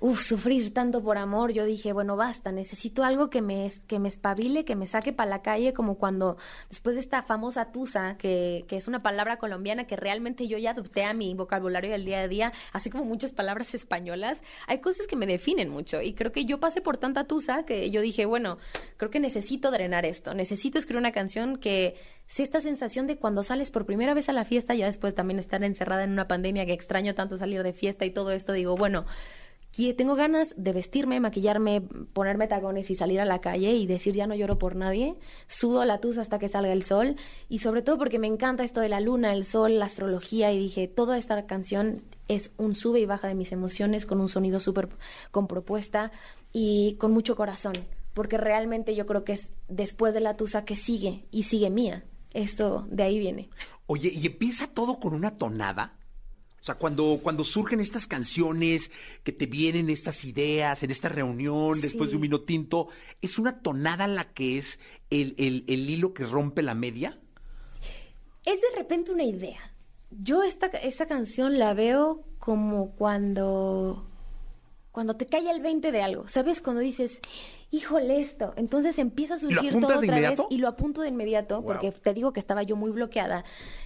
uf, 0.00 0.22
sufrir 0.22 0.72
tanto 0.74 1.02
por 1.02 1.18
amor, 1.18 1.52
yo 1.52 1.64
dije, 1.64 1.92
bueno, 1.92 2.16
basta, 2.16 2.52
necesito 2.52 3.04
algo 3.04 3.30
que 3.30 3.42
me, 3.42 3.70
que 3.86 3.98
me 3.98 4.08
espabile, 4.08 4.64
que 4.64 4.76
me 4.76 4.86
saque 4.86 5.12
para 5.12 5.30
la 5.30 5.42
calle, 5.42 5.72
como 5.72 5.96
cuando 5.96 6.36
después 6.68 6.96
de 6.96 7.00
esta 7.00 7.22
famosa 7.22 7.72
tusa, 7.72 8.16
que, 8.18 8.64
que 8.68 8.76
es 8.76 8.88
una 8.88 9.02
palabra 9.02 9.38
colombiana 9.38 9.86
que 9.86 9.96
realmente 9.96 10.48
yo 10.48 10.58
ya 10.58 10.70
adopté 10.70 11.04
a 11.04 11.14
mi 11.14 11.34
vocabulario 11.34 11.90
del 11.90 12.04
día 12.04 12.20
a 12.20 12.28
día, 12.28 12.52
así 12.72 12.90
como 12.90 13.04
muchas 13.04 13.32
palabras 13.32 13.74
españolas, 13.74 14.42
hay 14.66 14.80
cosas 14.80 15.06
que 15.06 15.16
me 15.16 15.26
definen 15.26 15.68
mucho 15.68 16.02
y 16.02 16.14
creo 16.14 16.32
que 16.32 16.44
yo 16.44 16.60
pasé 16.60 16.80
por 16.80 16.96
tanta 16.96 17.24
tusa 17.24 17.64
que 17.64 17.90
yo 17.90 18.00
dije, 18.00 18.26
bueno, 18.26 18.58
creo 18.96 19.10
que 19.10 19.20
necesito 19.20 19.70
drenar 19.70 20.04
esto, 20.04 20.34
necesito 20.34 20.78
escribir 20.78 21.00
una 21.00 21.12
canción 21.12 21.56
que 21.56 21.96
sea 22.26 22.44
esta 22.44 22.60
sensación 22.60 23.06
de 23.06 23.16
cuando 23.16 23.42
sales 23.42 23.70
por 23.70 23.86
primera 23.86 24.14
vez 24.14 24.28
a 24.28 24.32
la 24.32 24.44
fiesta, 24.44 24.74
ya 24.74 24.86
después 24.86 25.14
también 25.14 25.38
estar 25.38 25.62
encerrada 25.62 26.04
en 26.04 26.10
una 26.10 26.26
pandemia 26.26 26.66
que 26.66 26.72
extraño 26.72 27.14
tanto 27.14 27.36
salir 27.36 27.62
de 27.62 27.72
fiesta 27.72 28.04
y 28.04 28.10
todo 28.10 28.32
esto, 28.32 28.52
digo, 28.52 28.74
bueno, 28.76 29.06
tengo 29.94 30.14
ganas 30.14 30.54
de 30.56 30.72
vestirme, 30.72 31.20
maquillarme, 31.20 31.82
ponerme 32.12 32.48
tacones 32.48 32.90
y 32.90 32.94
salir 32.94 33.20
a 33.20 33.26
la 33.26 33.42
calle 33.42 33.74
y 33.74 33.86
decir 33.86 34.14
ya 34.14 34.26
no 34.26 34.34
lloro 34.34 34.58
por 34.58 34.74
nadie, 34.74 35.16
sudo 35.48 35.84
la 35.84 36.00
tusa 36.00 36.22
hasta 36.22 36.38
que 36.38 36.48
salga 36.48 36.72
el 36.72 36.82
sol 36.82 37.16
y 37.50 37.58
sobre 37.58 37.82
todo 37.82 37.98
porque 37.98 38.18
me 38.18 38.26
encanta 38.26 38.64
esto 38.64 38.80
de 38.80 38.88
la 38.88 39.00
luna, 39.00 39.34
el 39.34 39.44
sol, 39.44 39.78
la 39.78 39.84
astrología 39.84 40.50
y 40.50 40.58
dije, 40.58 40.88
toda 40.88 41.18
esta 41.18 41.46
canción 41.46 42.02
es 42.26 42.52
un 42.56 42.74
sube 42.74 43.00
y 43.00 43.06
baja 43.06 43.28
de 43.28 43.34
mis 43.34 43.52
emociones 43.52 44.06
con 44.06 44.20
un 44.20 44.30
sonido 44.30 44.60
súper 44.60 44.88
con 45.30 45.46
propuesta 45.46 46.10
y 46.52 46.94
con 46.94 47.12
mucho 47.12 47.36
corazón, 47.36 47.74
porque 48.14 48.38
realmente 48.38 48.94
yo 48.94 49.04
creo 49.04 49.24
que 49.24 49.34
es 49.34 49.52
después 49.68 50.14
de 50.14 50.20
la 50.20 50.34
tusa 50.34 50.64
que 50.64 50.76
sigue 50.76 51.26
y 51.30 51.42
sigue 51.42 51.68
mía. 51.68 52.04
Esto 52.32 52.86
de 52.90 53.02
ahí 53.02 53.18
viene. 53.18 53.50
Oye, 53.86 54.10
¿y 54.12 54.26
empieza 54.26 54.66
todo 54.66 54.98
con 55.00 55.14
una 55.14 55.34
tonada? 55.34 55.94
O 56.66 56.72
sea, 56.74 56.74
cuando, 56.74 57.20
cuando 57.22 57.44
surgen 57.44 57.78
estas 57.78 58.08
canciones, 58.08 58.90
que 59.22 59.30
te 59.30 59.46
vienen 59.46 59.88
estas 59.88 60.24
ideas 60.24 60.82
en 60.82 60.90
esta 60.90 61.08
reunión 61.08 61.80
después 61.80 62.10
de 62.10 62.16
un 62.16 62.22
vino 62.22 62.40
tinto, 62.40 62.88
¿es 63.22 63.38
una 63.38 63.62
tonada 63.62 64.08
la 64.08 64.32
que 64.32 64.58
es 64.58 64.80
el, 65.10 65.36
el, 65.38 65.62
el, 65.68 65.88
hilo 65.88 66.12
que 66.12 66.26
rompe 66.26 66.64
la 66.64 66.74
media? 66.74 67.20
Es 68.44 68.60
de 68.60 68.76
repente 68.76 69.12
una 69.12 69.22
idea. 69.22 69.60
Yo 70.10 70.42
esta, 70.42 70.66
esta 70.66 71.06
canción 71.06 71.56
la 71.56 71.72
veo 71.72 72.24
como 72.40 72.96
cuando, 72.96 74.04
cuando 74.96 75.14
te 75.16 75.26
cae 75.26 75.50
el 75.50 75.60
20 75.60 75.92
de 75.92 76.00
algo, 76.00 76.26
¿sabes? 76.26 76.62
Cuando 76.62 76.80
dices, 76.80 77.20
híjole 77.70 78.18
esto. 78.18 78.54
Entonces 78.56 78.98
empieza 78.98 79.34
a 79.34 79.38
surgir 79.38 79.70
todo 79.78 79.98
otra 79.98 80.18
vez 80.30 80.40
y 80.48 80.56
lo 80.56 80.68
apunto 80.68 81.02
de 81.02 81.08
inmediato 81.10 81.56
Wow. 81.60 81.64
porque 81.66 81.92
te 81.92 82.14
digo 82.14 82.32
que 82.32 82.40
estaba 82.40 82.62
yo 82.62 82.76
muy 82.76 82.90
bloqueada 82.92 83.44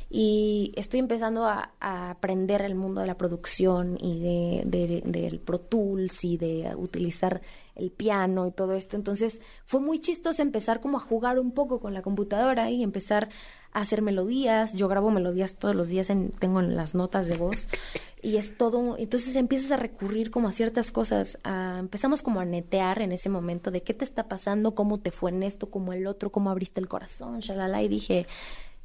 y 0.08 0.72
estoy 0.76 1.00
empezando 1.00 1.46
a, 1.46 1.72
a 1.80 2.10
aprender 2.10 2.62
el 2.62 2.76
mundo 2.76 3.00
de 3.00 3.08
la 3.08 3.16
producción 3.16 3.98
y 4.00 4.20
de, 4.20 4.62
de- 4.66 5.02
del 5.04 5.40
Pro 5.40 5.58
Tools 5.58 6.22
y 6.24 6.36
de 6.36 6.72
utilizar 6.76 7.40
el 7.74 7.90
piano 7.90 8.46
y 8.46 8.52
todo 8.52 8.74
esto. 8.74 8.96
Entonces 8.96 9.40
fue 9.64 9.80
muy 9.80 9.98
chistoso 9.98 10.42
empezar 10.42 10.80
como 10.80 10.98
a 10.98 11.00
jugar 11.00 11.40
un 11.40 11.50
poco 11.50 11.80
con 11.80 11.92
la 11.92 12.02
computadora 12.02 12.70
y 12.70 12.84
empezar 12.84 13.30
hacer 13.72 14.02
melodías. 14.02 14.72
Yo 14.74 14.88
grabo 14.88 15.10
melodías 15.10 15.54
todos 15.54 15.74
los 15.74 15.88
días, 15.88 16.10
en, 16.10 16.30
tengo 16.30 16.60
en 16.60 16.76
las 16.76 16.94
notas 16.94 17.28
de 17.28 17.36
voz 17.36 17.68
y 18.22 18.36
es 18.36 18.56
todo. 18.56 18.96
Entonces 18.98 19.36
empiezas 19.36 19.70
a 19.72 19.76
recurrir 19.76 20.30
como 20.30 20.48
a 20.48 20.52
ciertas 20.52 20.90
cosas. 20.90 21.38
a- 21.44 21.76
empezamos 21.78 22.22
como 22.22 22.40
a 22.40 22.44
netear 22.44 23.00
en 23.02 23.12
ese 23.12 23.28
momento 23.28 23.70
de 23.70 23.82
qué 23.82 23.94
te 23.94 24.04
está 24.04 24.28
pasando, 24.28 24.74
cómo 24.74 24.98
te 24.98 25.10
fue 25.10 25.30
en 25.30 25.42
esto, 25.42 25.70
como 25.70 25.92
el 25.92 26.06
otro, 26.06 26.30
cómo 26.32 26.50
abriste 26.50 26.80
el 26.80 26.88
corazón, 26.88 27.40
shalala. 27.40 27.82
Y 27.82 27.88
dije, 27.88 28.26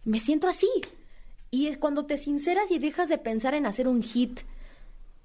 me 0.03 0.19
siento 0.19 0.47
así. 0.47 0.69
Y 1.51 1.67
es 1.67 1.77
cuando 1.77 2.05
te 2.05 2.17
sinceras 2.17 2.69
y 2.71 2.79
dejas 2.79 3.07
de 3.09 3.17
pensar 3.17 3.53
en 3.53 3.65
hacer 3.65 3.87
un 3.87 4.03
hit, 4.03 4.41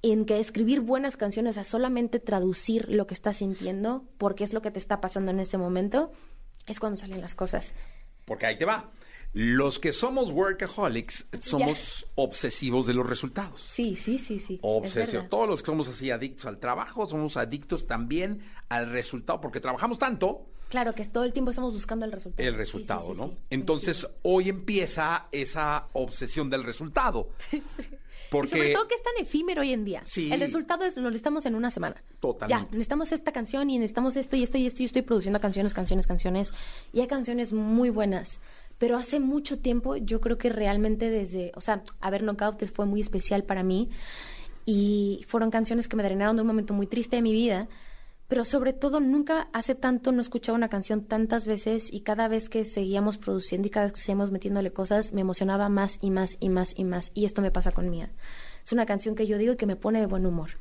en 0.02 0.24
que 0.24 0.38
escribir 0.40 0.80
buenas 0.80 1.16
canciones, 1.18 1.58
a 1.58 1.64
solamente 1.64 2.20
traducir 2.20 2.88
lo 2.88 3.06
que 3.06 3.12
estás 3.14 3.38
sintiendo, 3.38 4.04
porque 4.16 4.44
es 4.44 4.52
lo 4.54 4.62
que 4.62 4.70
te 4.70 4.78
está 4.78 5.00
pasando 5.00 5.30
en 5.32 5.40
ese 5.40 5.58
momento, 5.58 6.12
es 6.66 6.78
cuando 6.80 6.96
salen 6.96 7.20
las 7.20 7.34
cosas. 7.34 7.74
Porque 8.24 8.46
ahí 8.46 8.56
te 8.56 8.64
va. 8.64 8.88
Los 9.32 9.78
que 9.78 9.92
somos 9.92 10.32
workaholics 10.32 11.26
somos 11.40 12.06
obsesivos 12.16 12.86
de 12.86 12.94
los 12.94 13.08
resultados. 13.08 13.60
Sí, 13.60 13.96
sí, 13.96 14.18
sí, 14.18 14.40
sí. 14.40 14.54
es 14.54 14.60
Obsesión. 14.62 15.28
Todos 15.28 15.48
los 15.48 15.62
que 15.62 15.66
somos 15.66 15.88
así 15.88 16.10
adictos 16.10 16.46
al 16.46 16.58
trabajo, 16.58 17.06
somos 17.06 17.36
adictos 17.36 17.86
también 17.86 18.40
al 18.68 18.90
resultado, 18.90 19.40
porque 19.40 19.60
trabajamos 19.60 19.98
tanto 19.98 20.46
Claro 20.70 20.94
que 20.94 21.04
todo 21.04 21.24
el 21.24 21.32
tiempo 21.32 21.50
estamos 21.50 21.74
buscando 21.74 22.06
el 22.06 22.12
resultado. 22.12 22.48
el 22.48 22.54
resultado, 22.54 23.08
sí, 23.08 23.12
sí, 23.12 23.20
¿no? 23.20 23.28
sí. 23.28 23.36
Entonces, 23.50 24.08
hoy 24.22 24.48
empieza 24.48 25.26
esa 25.32 25.88
obsesión 25.92 26.48
del 26.48 26.62
resultado. 26.62 27.30
Porque 28.30 28.46
Y 28.46 28.50
sobre 28.50 28.72
todo 28.74 28.86
que 28.86 28.94
es 28.94 29.02
tan 29.02 29.14
efímero 29.18 29.62
hoy 29.62 29.72
en 29.72 29.84
día. 29.84 30.02
Sí. 30.04 30.32
El 30.32 30.38
resultado 30.38 30.84
es, 30.84 30.94
lo 30.96 31.04
necesitamos 31.04 31.46
en 31.46 31.56
una 31.56 31.72
semana. 31.72 32.00
Totalmente. 32.20 32.64
Ya, 32.64 32.70
necesitamos 32.70 33.10
esta 33.10 33.32
canción 33.32 33.68
y 33.70 33.78
necesitamos 33.78 34.14
esto 34.14 34.36
y 34.36 34.44
esto 34.44 34.56
y 34.56 34.66
esto. 34.66 34.82
Y 34.82 34.86
estoy 34.86 35.02
produciendo 35.02 35.40
canciones, 35.40 35.74
canciones, 35.74 36.06
canciones. 36.06 36.52
Y 36.92 37.00
hay 37.00 37.08
canciones 37.08 37.52
muy 37.52 37.90
buenas. 37.90 38.38
Pero 38.80 38.96
hace 38.96 39.20
mucho 39.20 39.58
tiempo, 39.58 39.96
yo 39.96 40.22
creo 40.22 40.38
que 40.38 40.48
realmente 40.48 41.10
desde. 41.10 41.52
O 41.54 41.60
sea, 41.60 41.82
a 42.00 42.08
ver, 42.08 42.22
Knockout 42.22 42.64
fue 42.64 42.86
muy 42.86 43.02
especial 43.02 43.44
para 43.44 43.62
mí. 43.62 43.90
Y 44.64 45.22
fueron 45.28 45.50
canciones 45.50 45.86
que 45.86 45.96
me 45.96 46.02
drenaron 46.02 46.36
de 46.36 46.40
un 46.40 46.48
momento 46.48 46.72
muy 46.72 46.86
triste 46.86 47.16
de 47.16 47.22
mi 47.22 47.32
vida. 47.32 47.68
Pero 48.26 48.46
sobre 48.46 48.72
todo, 48.72 48.98
nunca 48.98 49.50
hace 49.52 49.74
tanto 49.74 50.12
no 50.12 50.22
escuchaba 50.22 50.56
una 50.56 50.70
canción 50.70 51.04
tantas 51.04 51.44
veces 51.44 51.92
y 51.92 52.00
cada 52.00 52.26
vez 52.26 52.48
que 52.48 52.64
seguíamos 52.64 53.18
produciendo 53.18 53.68
y 53.68 53.70
cada 53.70 53.84
vez 53.84 53.92
que 53.92 54.00
seguíamos 54.00 54.30
metiéndole 54.30 54.72
cosas, 54.72 55.12
me 55.12 55.20
emocionaba 55.20 55.68
más 55.68 55.98
y 56.00 56.10
más 56.10 56.38
y 56.40 56.48
más 56.48 56.72
y 56.74 56.84
más. 56.84 57.10
Y 57.12 57.26
esto 57.26 57.42
me 57.42 57.50
pasa 57.50 57.72
con 57.72 57.90
Mía. 57.90 58.10
Es 58.64 58.72
una 58.72 58.86
canción 58.86 59.14
que 59.14 59.26
yo 59.26 59.36
digo 59.36 59.58
que 59.58 59.66
me 59.66 59.76
pone 59.76 60.00
de 60.00 60.06
buen 60.06 60.24
humor. 60.24 60.52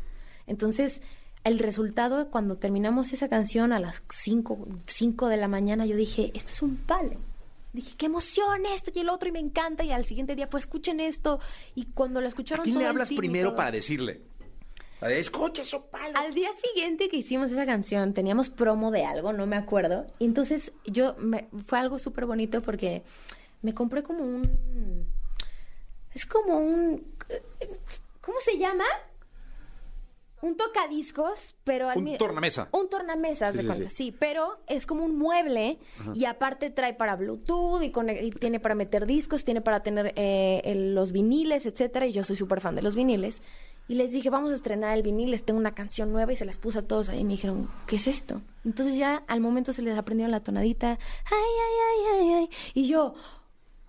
Entonces, 0.45 1.01
el 1.45 1.57
resultado, 1.57 2.29
cuando 2.31 2.57
terminamos 2.57 3.13
esa 3.13 3.29
canción 3.29 3.71
a 3.71 3.79
las 3.79 4.03
5 4.09 4.67
cinco 4.87 5.27
de 5.27 5.37
la 5.37 5.47
mañana, 5.47 5.85
yo 5.85 5.95
dije, 5.95 6.31
esto 6.33 6.51
es 6.51 6.61
un 6.61 6.75
palo. 6.75 7.28
Dije, 7.73 7.95
qué 7.97 8.07
emoción 8.07 8.65
esto 8.65 8.91
y 8.93 8.99
el 8.99 9.09
otro 9.09 9.29
y 9.29 9.31
me 9.31 9.39
encanta. 9.39 9.83
Y 9.83 9.91
al 9.91 10.05
siguiente 10.05 10.35
día 10.35 10.47
fue, 10.47 10.59
escuchen 10.59 10.99
esto. 10.99 11.39
Y 11.75 11.85
cuando 11.85 12.19
lo 12.21 12.25
¿a 12.25 12.29
escucharon 12.29 12.63
quién 12.63 12.75
todo 12.75 12.83
le 12.83 12.89
hablas 12.89 13.09
primero 13.09 13.49
todo- 13.49 13.57
para 13.57 13.71
decirle? 13.71 14.21
Escucha 15.01 15.61
eso, 15.61 15.85
palo. 15.85 16.17
al 16.17 16.33
día 16.33 16.49
siguiente 16.61 17.07
que 17.07 17.15
hicimos 17.15 17.51
esa 17.53 17.65
canción, 17.65 18.13
teníamos 18.13 18.49
promo 18.49 18.91
de 18.91 19.05
algo, 19.05 19.31
no 19.31 19.45
me 19.47 19.55
acuerdo. 19.55 20.05
Y 20.19 20.25
entonces 20.25 20.73
yo, 20.85 21.15
me, 21.19 21.47
fue 21.65 21.79
algo 21.79 21.99
súper 21.99 22.25
bonito 22.25 22.59
porque 22.61 23.03
me 23.61 23.73
compré 23.73 24.03
como 24.03 24.23
un... 24.25 25.07
Es 26.13 26.25
como 26.25 26.57
un... 26.59 27.13
¿Cómo 28.19 28.39
se 28.41 28.57
llama? 28.57 28.83
Un 30.41 30.55
tocadiscos, 30.55 31.55
pero 31.63 31.89
al 31.89 31.97
Un 31.97 32.03
mi- 32.05 32.17
tornamesa. 32.17 32.69
Un 32.71 32.89
tornamesa, 32.89 33.49
Sí, 33.51 33.57
de 33.57 33.61
sí, 33.61 33.67
cuenta, 33.67 33.89
sí. 33.89 33.95
sí. 33.95 34.15
Pero 34.17 34.59
es 34.67 34.85
como 34.85 35.03
un 35.03 35.17
mueble 35.17 35.79
y 36.13 36.25
aparte 36.25 36.69
trae 36.69 36.93
para 36.93 37.15
Bluetooth 37.15 37.81
y, 37.83 37.91
conec- 37.91 38.23
y 38.23 38.31
tiene 38.31 38.59
para 38.59 38.75
meter 38.75 39.05
discos, 39.05 39.43
tiene 39.43 39.61
para 39.61 39.83
tener 39.83 40.13
eh, 40.15 40.61
el- 40.63 40.95
los 40.95 41.11
viniles, 41.11 41.65
etcétera. 41.65 42.05
Y 42.07 42.13
yo 42.13 42.23
soy 42.23 42.35
súper 42.35 42.61
fan 42.61 42.75
de 42.75 42.81
los 42.81 42.95
viniles. 42.95 43.41
Y 43.87 43.95
les 43.95 44.11
dije, 44.11 44.29
vamos 44.29 44.51
a 44.51 44.55
estrenar 44.55 44.95
el 44.95 45.01
vinil, 45.01 45.31
les 45.31 45.43
tengo 45.43 45.59
una 45.59 45.73
canción 45.73 46.11
nueva 46.13 46.31
y 46.31 46.35
se 46.35 46.45
las 46.45 46.57
puse 46.59 46.77
a 46.77 46.81
todos 46.83 47.09
ahí 47.09 47.21
y 47.21 47.23
me 47.23 47.31
dijeron, 47.31 47.67
¿qué 47.87 47.95
es 47.95 48.07
esto? 48.07 48.39
Entonces 48.63 48.95
ya 48.95 49.23
al 49.27 49.39
momento 49.41 49.73
se 49.73 49.81
les 49.81 49.97
aprendieron 49.97 50.29
la 50.31 50.41
tonadita, 50.41 50.91
ay, 50.91 50.97
ay, 51.31 51.79
ay, 51.89 52.19
ay, 52.21 52.33
ay. 52.35 52.49
Y 52.75 52.87
yo, 52.87 53.15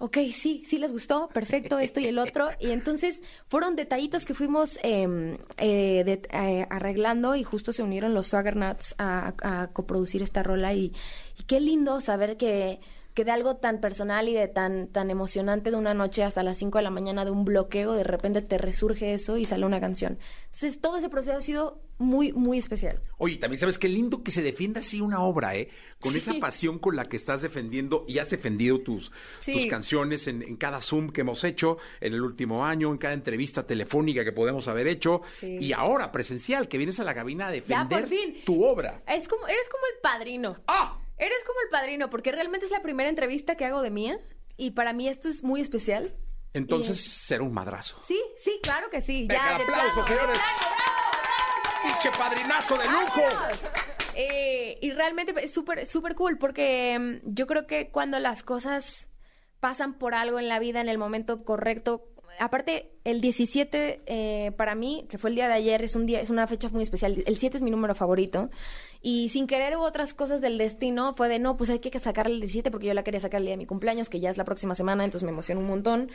ok, 0.00 0.16
sí, 0.32 0.62
sí 0.64 0.78
les 0.78 0.92
gustó, 0.92 1.28
perfecto, 1.28 1.78
esto 1.78 2.00
y 2.00 2.06
el 2.06 2.18
otro. 2.18 2.48
Y 2.58 2.70
entonces 2.70 3.22
fueron 3.48 3.76
detallitos 3.76 4.24
que 4.24 4.32
fuimos 4.32 4.78
eh, 4.82 5.36
eh, 5.58 6.22
eh, 6.32 6.66
arreglando 6.70 7.36
y 7.36 7.44
justo 7.44 7.74
se 7.74 7.82
unieron 7.82 8.14
los 8.14 8.28
Swagger 8.28 8.56
Nuts 8.56 8.94
a, 8.98 9.34
a 9.42 9.66
coproducir 9.68 10.22
esta 10.22 10.42
rola. 10.42 10.72
Y, 10.72 10.94
y 11.38 11.42
qué 11.44 11.60
lindo 11.60 12.00
saber 12.00 12.38
que, 12.38 12.80
que 13.20 13.24
de 13.26 13.32
algo 13.32 13.56
tan 13.56 13.80
personal 13.80 14.28
y 14.28 14.32
de 14.34 14.48
tan, 14.48 14.88
tan 14.88 15.10
emocionante 15.10 15.70
de 15.70 15.76
una 15.76 15.92
noche 15.92 16.22
hasta 16.22 16.42
las 16.42 16.56
5 16.56 16.78
de 16.78 16.84
la 16.84 16.90
mañana 16.90 17.26
de 17.26 17.30
un 17.30 17.44
bloqueo, 17.44 17.92
de 17.92 18.02
repente 18.02 18.40
te 18.40 18.56
resurge 18.56 19.12
eso 19.12 19.36
y 19.36 19.44
sale 19.44 19.66
una 19.66 19.78
canción. 19.78 20.18
Entonces 20.46 20.80
todo 20.80 20.96
ese 20.96 21.10
proceso 21.10 21.36
ha 21.36 21.40
sido 21.42 21.82
muy, 21.98 22.32
muy 22.32 22.56
especial. 22.56 22.98
Oye, 23.18 23.36
también 23.36 23.58
sabes 23.60 23.78
qué 23.78 23.86
lindo 23.88 24.22
que 24.22 24.30
se 24.30 24.40
defienda 24.42 24.80
así 24.80 25.02
una 25.02 25.22
obra, 25.22 25.54
¿eh? 25.54 25.68
Con 26.00 26.16
esa 26.16 26.32
pasión 26.40 26.78
con 26.78 26.96
la 26.96 27.04
que 27.04 27.16
estás 27.16 27.42
defendiendo 27.42 28.06
y 28.08 28.18
has 28.20 28.30
defendido 28.30 28.80
tus, 28.80 29.12
Sí. 29.40 29.52
tus 29.52 29.66
canciones 29.66 30.26
en, 30.26 30.42
en 30.42 30.56
cada 30.56 30.80
Zoom 30.80 31.10
que 31.10 31.20
hemos 31.20 31.44
hecho 31.44 31.76
en 32.00 32.14
el 32.14 32.22
último 32.22 32.64
año, 32.64 32.90
en 32.90 32.96
cada 32.96 33.12
entrevista 33.12 33.66
telefónica 33.66 34.24
que 34.24 34.32
podemos 34.32 34.66
haber 34.66 34.88
hecho 34.88 35.20
Sí. 35.32 35.58
y 35.60 35.74
ahora 35.74 36.10
presencial, 36.10 36.68
que 36.68 36.78
vienes 36.78 36.98
a 37.00 37.04
la 37.04 37.14
cabina 37.14 37.48
a 37.48 37.50
Ya, 37.50 37.56
defender 37.60 38.00
por 38.00 38.08
fin. 38.08 38.34
tu 38.46 38.64
obra. 38.64 39.02
Es 39.06 39.28
como, 39.28 39.46
eres 39.46 39.68
como 39.68 39.82
el 39.94 40.00
padrino. 40.02 40.56
¡Ah! 40.68 40.96
Eres 41.20 41.44
como 41.46 41.60
el 41.60 41.68
padrino, 41.70 42.08
porque 42.10 42.32
realmente 42.32 42.66
es 42.66 42.72
la 42.72 42.82
primera 42.82 43.08
entrevista 43.08 43.54
que 43.56 43.64
hago 43.66 43.82
de 43.82 43.90
mía 43.90 44.18
y 44.56 44.70
para 44.72 44.92
mí 44.92 45.08
esto 45.08 45.28
es 45.28 45.44
muy 45.44 45.60
especial. 45.60 46.14
Entonces 46.54 46.96
Y- 47.06 47.10
será 47.10 47.44
un 47.44 47.52
madrazo. 47.52 47.96
Sí, 48.04 48.20
sí, 48.36 48.58
claro 48.62 48.90
que 48.90 49.00
sí. 49.00 49.26
Venga, 49.28 49.52
ya, 49.52 49.58
de 49.58 49.64
plano, 49.66 49.82
de 49.84 49.90
señores. 49.92 50.16
plano, 50.16 50.34
bravo, 50.34 51.10
bravo. 51.12 51.92
¡Pinche 52.00 52.10
padrinazo 52.18 52.76
de 52.78 52.84
lujo! 52.86 53.22
Eh, 54.16 54.78
y 54.82 54.90
realmente 54.90 55.32
es 55.42 55.52
súper, 55.52 55.86
súper 55.86 56.14
cool 56.16 56.36
porque 56.38 56.98
mm, 56.98 57.32
yo 57.32 57.46
creo 57.46 57.66
que 57.66 57.90
cuando 57.90 58.18
las 58.18 58.42
cosas 58.42 59.08
pasan 59.60 59.98
por 59.98 60.14
algo 60.14 60.38
en 60.38 60.48
la 60.48 60.58
vida 60.58 60.80
en 60.80 60.88
el 60.88 60.98
momento 60.98 61.44
correcto, 61.44 62.09
aparte 62.38 62.92
el 63.04 63.20
17 63.20 64.00
eh, 64.06 64.52
para 64.56 64.74
mí, 64.74 65.06
que 65.08 65.18
fue 65.18 65.30
el 65.30 65.36
día 65.36 65.48
de 65.48 65.54
ayer, 65.54 65.82
es 65.82 65.96
un 65.96 66.06
día, 66.06 66.20
es 66.20 66.30
una 66.30 66.46
fecha 66.46 66.68
muy 66.68 66.82
especial. 66.82 67.22
El 67.26 67.36
7 67.36 67.56
es 67.56 67.62
mi 67.62 67.70
número 67.70 67.94
favorito 67.94 68.50
y 69.02 69.28
sin 69.30 69.46
querer 69.46 69.76
otras 69.76 70.14
cosas 70.14 70.40
del 70.40 70.58
destino, 70.58 71.12
fue 71.14 71.28
de 71.28 71.38
no, 71.38 71.56
pues 71.56 71.70
hay 71.70 71.78
que 71.78 71.98
sacarle 71.98 72.34
el 72.34 72.40
17 72.40 72.70
porque 72.70 72.86
yo 72.86 72.94
la 72.94 73.04
quería 73.04 73.20
sacar 73.20 73.40
el 73.40 73.46
día 73.46 73.52
de 73.54 73.58
mi 73.58 73.66
cumpleaños, 73.66 74.08
que 74.08 74.20
ya 74.20 74.30
es 74.30 74.38
la 74.38 74.44
próxima 74.44 74.74
semana, 74.74 75.04
entonces 75.04 75.24
me 75.24 75.32
emociona 75.32 75.60
un 75.60 75.66
montón. 75.66 76.10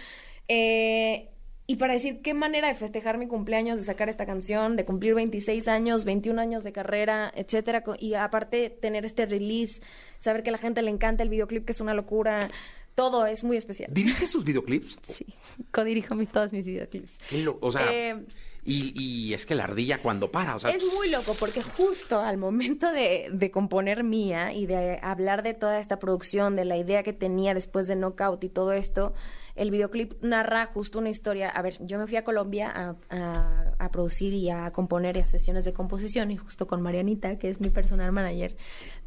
Eh, 0.47 1.29
y 1.67 1.77
para 1.77 1.93
decir 1.93 2.21
qué 2.21 2.35
manera 2.35 2.67
de 2.67 2.75
festejar 2.75 3.17
mi 3.17 3.27
cumpleaños, 3.27 3.77
de 3.77 3.83
sacar 3.83 4.07
esta 4.07 4.27
canción, 4.27 4.75
de 4.75 4.85
cumplir 4.85 5.15
26 5.15 5.67
años, 5.67 6.05
21 6.05 6.39
años 6.39 6.63
de 6.63 6.71
carrera, 6.71 7.31
etcétera, 7.35 7.83
y 7.97 8.13
aparte 8.13 8.69
tener 8.69 9.03
este 9.03 9.25
release, 9.25 9.81
saber 10.19 10.43
que 10.43 10.49
a 10.49 10.51
la 10.51 10.59
gente 10.59 10.83
le 10.83 10.91
encanta 10.91 11.23
el 11.23 11.29
videoclip, 11.29 11.65
que 11.65 11.71
es 11.71 11.81
una 11.81 11.95
locura, 11.95 12.49
todo 12.95 13.25
es 13.25 13.43
muy 13.43 13.57
especial. 13.57 13.89
¿Diriges 13.93 14.31
tus 14.31 14.43
videoclips? 14.45 14.97
Sí, 15.03 15.25
codirijo 15.71 16.15
mis, 16.15 16.29
todos 16.29 16.51
mis 16.53 16.65
videoclips. 16.65 17.19
Lo- 17.43 17.57
o 17.61 17.71
sea, 17.71 17.81
Eh, 17.91 18.25
y, 18.67 18.99
y 18.99 19.33
es 19.35 19.45
que 19.45 19.53
la 19.53 19.65
ardilla 19.65 20.01
cuando 20.01 20.31
para, 20.31 20.55
o 20.55 20.59
sea, 20.59 20.71
Es 20.71 20.83
muy 20.83 21.09
loco 21.11 21.35
porque 21.39 21.61
justo 21.61 22.19
al 22.19 22.37
momento 22.37 22.91
de, 22.91 23.29
de 23.31 23.51
componer 23.51 24.03
Mía 24.03 24.53
y 24.53 24.65
de 24.65 24.97
hablar 25.03 25.43
de 25.43 25.53
toda 25.53 25.79
esta 25.79 25.99
producción, 25.99 26.55
de 26.55 26.65
la 26.65 26.75
idea 26.75 27.03
que 27.03 27.13
tenía 27.13 27.53
después 27.53 27.85
de 27.85 27.95
Knockout 27.95 28.43
y 28.43 28.49
todo 28.49 28.73
esto, 28.73 29.13
el 29.55 29.69
videoclip 29.69 30.13
narra 30.23 30.65
justo 30.73 30.97
una 30.97 31.09
historia. 31.11 31.49
A 31.49 31.61
ver, 31.61 31.77
yo 31.85 31.99
me 31.99 32.07
fui 32.07 32.17
a 32.17 32.23
Colombia 32.23 32.71
a, 32.73 32.95
a- 33.11 33.64
a 33.85 33.91
producir 33.91 34.33
y 34.33 34.49
a 34.49 34.71
componer 34.71 35.17
y 35.17 35.21
a 35.21 35.27
sesiones 35.27 35.65
de 35.65 35.73
composición 35.73 36.31
y 36.31 36.37
justo 36.37 36.67
con 36.67 36.81
Marianita, 36.81 37.37
que 37.37 37.49
es 37.49 37.59
mi 37.61 37.69
personal 37.69 38.11
manager. 38.11 38.55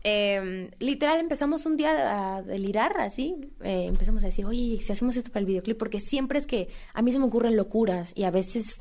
eh, 0.04 0.70
literal 0.78 1.20
empezamos 1.20 1.66
un 1.66 1.76
día 1.76 2.36
a 2.36 2.42
delirar 2.42 3.00
así, 3.00 3.36
eh, 3.62 3.86
empezamos 3.86 4.22
a 4.22 4.26
decir, 4.26 4.46
oye, 4.46 4.80
si 4.80 4.92
hacemos 4.92 5.16
esto 5.16 5.30
para 5.30 5.40
el 5.40 5.46
videoclip, 5.46 5.76
porque 5.78 6.00
siempre 6.00 6.38
es 6.38 6.46
que 6.46 6.68
a 6.94 7.02
mí 7.02 7.12
se 7.12 7.18
me 7.18 7.26
ocurren 7.26 7.56
locuras 7.56 8.12
y 8.14 8.24
a 8.24 8.30
veces 8.30 8.80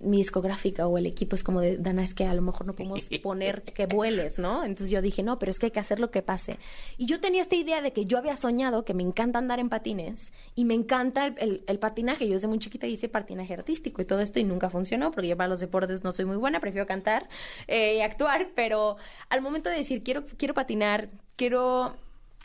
mi 0.00 0.16
discográfica 0.16 0.86
o 0.86 0.98
el 0.98 1.06
equipo 1.06 1.36
es 1.36 1.42
como 1.42 1.60
de, 1.60 1.76
Dana, 1.76 2.02
es 2.02 2.14
que 2.14 2.24
a 2.24 2.34
lo 2.34 2.42
mejor 2.42 2.66
no 2.66 2.74
podemos 2.74 3.08
poner 3.22 3.62
que 3.62 3.86
vueles, 3.86 4.38
¿no? 4.38 4.64
Entonces 4.64 4.90
yo 4.90 5.02
dije, 5.02 5.22
no, 5.22 5.38
pero 5.38 5.50
es 5.50 5.58
que 5.58 5.66
hay 5.66 5.72
que 5.72 5.80
hacer 5.80 6.00
lo 6.00 6.10
que 6.10 6.22
pase. 6.22 6.58
Y 6.96 7.06
yo 7.06 7.20
tenía 7.20 7.42
esta 7.42 7.56
idea 7.56 7.82
de 7.82 7.92
que 7.92 8.06
yo 8.06 8.18
había 8.18 8.36
soñado 8.36 8.84
que 8.84 8.94
me 8.94 9.02
encanta 9.02 9.38
andar 9.38 9.60
en 9.60 9.68
patines 9.68 10.32
y 10.54 10.64
me 10.64 10.74
encanta 10.74 11.26
el, 11.26 11.64
el, 11.66 11.78
patinaje. 11.78 12.26
Yo 12.26 12.34
desde 12.34 12.48
muy 12.48 12.58
chiquita 12.58 12.86
hice 12.86 13.08
patinaje 13.08 13.54
artístico 13.54 14.00
y 14.02 14.04
todo 14.04 14.20
esto 14.20 14.40
y 14.40 14.44
nunca 14.44 14.70
funcionó 14.70 15.10
porque 15.10 15.28
yo 15.28 15.36
para 15.36 15.48
los 15.48 15.60
deportes 15.60 16.02
no 16.02 16.12
soy 16.12 16.24
muy 16.24 16.36
buena, 16.36 16.60
prefiero 16.60 16.86
cantar 16.86 17.28
eh, 17.66 17.96
y 17.96 18.00
actuar, 18.00 18.50
pero 18.54 18.96
al 19.28 19.42
momento 19.42 19.70
de 19.70 19.76
decir, 19.76 20.02
quiero, 20.02 20.26
quiero 20.36 20.54
patinar, 20.54 21.10
quiero 21.36 21.96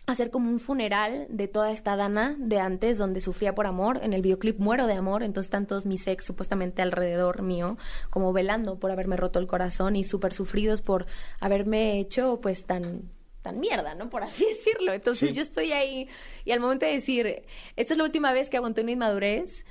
hacer 0.08 0.30
como 0.30 0.50
un 0.50 0.60
funeral 0.60 1.28
de 1.30 1.48
toda 1.48 1.72
esta 1.72 1.96
Dana 1.96 2.36
de 2.38 2.60
antes 2.60 2.98
donde 2.98 3.22
sufría 3.22 3.56
por 3.56 3.68
amor. 3.68 4.00
En 4.04 4.14
el 4.14 4.22
videoclip 4.22 4.60
muero 4.60 4.88
de 4.88 4.94
amor, 4.94 5.24
entonces 5.24 5.48
están 5.48 5.66
todos 5.66 5.86
mis 5.86 6.06
ex 6.08 6.26
supuestamente 6.26 6.82
alrededor 6.82 7.42
mío, 7.42 7.78
como 8.10 8.34
velando 8.34 8.80
por 8.80 8.92
haberme 8.92 9.18
roto 9.18 9.40
el 9.40 9.48
corazón 9.48 9.96
y 9.96 10.04
súper 10.04 10.34
sufridos 10.34 10.82
por 10.82 11.06
haberme 11.40 12.00
hecho 12.00 12.40
pues 12.42 12.66
tan 12.66 13.10
tan 13.42 13.60
mierda, 13.60 13.94
¿no? 13.94 14.10
Por 14.10 14.24
así 14.24 14.46
decirlo. 14.50 14.92
Entonces 14.94 15.36
yo 15.36 15.42
estoy 15.42 15.72
ahí 15.72 16.08
y 16.46 16.52
al 16.52 16.60
momento 16.60 16.86
de 16.86 16.94
decir, 16.94 17.44
esta 17.76 17.94
es 17.94 17.98
la 17.98 18.04
última 18.04 18.34
vez 18.34 18.50
que 18.50 18.58
aguanté 18.58 18.82
una 18.82 18.92
inmadurez, 18.92 19.66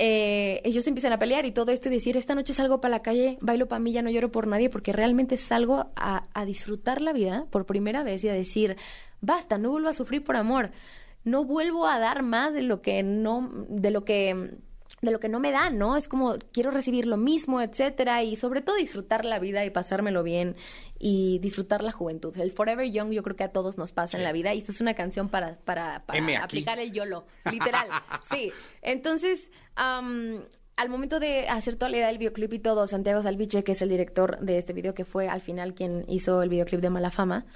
eh, 0.00 0.60
ellos 0.62 0.86
empiezan 0.86 1.12
a 1.12 1.18
pelear 1.18 1.44
y 1.44 1.50
todo 1.50 1.72
esto 1.72 1.88
y 1.88 1.92
decir, 1.92 2.16
esta 2.16 2.36
noche 2.36 2.54
salgo 2.54 2.80
para 2.80 2.92
la 2.92 3.02
calle, 3.02 3.36
bailo 3.40 3.66
para 3.66 3.80
mí, 3.80 3.90
ya 3.90 4.02
no 4.02 4.10
lloro 4.10 4.30
por 4.30 4.46
nadie, 4.46 4.70
porque 4.70 4.92
realmente 4.92 5.36
salgo 5.36 5.90
a, 5.96 6.28
a 6.32 6.44
disfrutar 6.44 7.02
la 7.02 7.12
vida 7.12 7.46
por 7.50 7.66
primera 7.66 8.04
vez 8.04 8.22
y 8.22 8.28
a 8.28 8.32
decir, 8.32 8.76
basta, 9.20 9.58
no 9.58 9.70
vuelvo 9.70 9.88
a 9.88 9.94
sufrir 9.94 10.24
por 10.24 10.36
amor, 10.36 10.70
no 11.24 11.44
vuelvo 11.44 11.86
a 11.86 11.98
dar 11.98 12.22
más 12.22 12.54
de 12.54 12.62
lo 12.62 12.82
que 12.82 13.02
no, 13.02 13.48
de 13.68 13.90
lo 13.90 14.04
que 14.04 14.58
de 15.00 15.12
lo 15.12 15.20
que 15.20 15.28
no 15.28 15.38
me 15.38 15.52
dan, 15.52 15.78
¿no? 15.78 15.96
Es 15.96 16.08
como 16.08 16.36
quiero 16.52 16.70
recibir 16.70 17.06
lo 17.06 17.16
mismo, 17.16 17.60
etcétera, 17.60 18.22
y 18.24 18.36
sobre 18.36 18.62
todo 18.62 18.76
disfrutar 18.76 19.24
la 19.24 19.38
vida 19.38 19.64
y 19.64 19.70
pasármelo 19.70 20.22
bien 20.22 20.56
y 20.98 21.38
disfrutar 21.38 21.82
la 21.82 21.92
juventud. 21.92 22.36
El 22.38 22.50
Forever 22.50 22.90
Young 22.90 23.12
yo 23.12 23.22
creo 23.22 23.36
que 23.36 23.44
a 23.44 23.52
todos 23.52 23.78
nos 23.78 23.92
pasa 23.92 24.16
en 24.16 24.24
la 24.24 24.32
vida 24.32 24.54
y 24.54 24.58
esta 24.58 24.72
es 24.72 24.80
una 24.80 24.94
canción 24.94 25.28
para, 25.28 25.56
para, 25.58 26.04
para 26.04 26.42
aplicar 26.42 26.78
el 26.78 26.92
YOLO, 26.92 27.26
literal. 27.50 27.88
sí. 28.24 28.52
Entonces, 28.82 29.52
al 29.76 30.88
momento 30.88 31.20
de 31.20 31.48
hacer 31.48 31.76
toda 31.76 31.90
la 31.90 31.98
idea 31.98 32.06
del 32.08 32.18
videoclip 32.18 32.52
y 32.54 32.58
todo, 32.58 32.86
Santiago 32.86 33.22
Salviche, 33.22 33.62
que 33.62 33.72
es 33.72 33.82
el 33.82 33.90
director 33.90 34.40
de 34.40 34.58
este 34.58 34.72
video, 34.72 34.94
que 34.94 35.04
fue 35.04 35.28
al 35.28 35.40
final 35.40 35.74
quien 35.74 36.04
hizo 36.08 36.42
el 36.42 36.48
videoclip 36.48 36.80
de 36.80 36.90
Mala 36.90 37.10
Fama, 37.10 37.46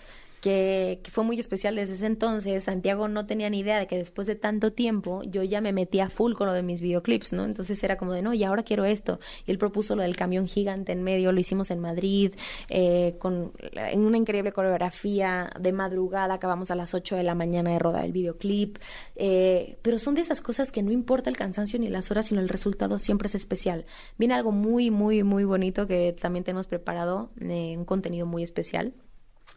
que, 0.42 1.00
fue 1.10 1.22
muy 1.22 1.38
especial 1.38 1.76
desde 1.76 1.94
ese 1.94 2.06
entonces. 2.06 2.64
Santiago 2.64 3.06
no 3.06 3.24
tenía 3.24 3.48
ni 3.48 3.60
idea 3.60 3.78
de 3.78 3.86
que 3.86 3.96
después 3.96 4.26
de 4.26 4.34
tanto 4.34 4.72
tiempo 4.72 5.22
yo 5.22 5.44
ya 5.44 5.60
me 5.60 5.72
metía 5.72 6.10
full 6.10 6.34
con 6.34 6.48
lo 6.48 6.52
de 6.52 6.62
mis 6.62 6.80
videoclips, 6.80 7.32
¿no? 7.32 7.44
Entonces 7.44 7.82
era 7.84 7.96
como 7.96 8.12
de, 8.12 8.22
no, 8.22 8.34
y 8.34 8.42
ahora 8.42 8.64
quiero 8.64 8.84
esto. 8.84 9.20
Y 9.46 9.52
él 9.52 9.58
propuso 9.58 9.94
lo 9.94 10.02
del 10.02 10.16
camión 10.16 10.48
gigante 10.48 10.90
en 10.90 11.02
medio, 11.04 11.30
lo 11.30 11.38
hicimos 11.38 11.70
en 11.70 11.78
Madrid, 11.78 12.34
eh, 12.70 13.14
con, 13.20 13.52
en 13.72 14.00
una 14.00 14.18
increíble 14.18 14.52
coreografía, 14.52 15.52
de 15.60 15.72
madrugada, 15.72 16.34
acabamos 16.34 16.72
a 16.72 16.74
las 16.74 16.92
8 16.92 17.14
de 17.14 17.22
la 17.22 17.36
mañana 17.36 17.70
de 17.70 17.78
rodar 17.78 18.04
el 18.04 18.12
videoclip. 18.12 18.78
Eh, 19.14 19.78
pero 19.82 20.00
son 20.00 20.16
de 20.16 20.22
esas 20.22 20.40
cosas 20.40 20.72
que 20.72 20.82
no 20.82 20.90
importa 20.90 21.30
el 21.30 21.36
cansancio 21.36 21.78
ni 21.78 21.88
las 21.88 22.10
horas, 22.10 22.26
sino 22.26 22.40
el 22.40 22.48
resultado 22.48 22.98
siempre 22.98 23.26
es 23.26 23.36
especial. 23.36 23.86
Viene 24.18 24.34
algo 24.34 24.50
muy, 24.50 24.90
muy, 24.90 25.22
muy 25.22 25.44
bonito 25.44 25.86
que 25.86 26.16
también 26.20 26.44
tenemos 26.44 26.66
preparado, 26.66 27.30
eh, 27.40 27.76
un 27.78 27.84
contenido 27.84 28.26
muy 28.26 28.42
especial 28.42 28.92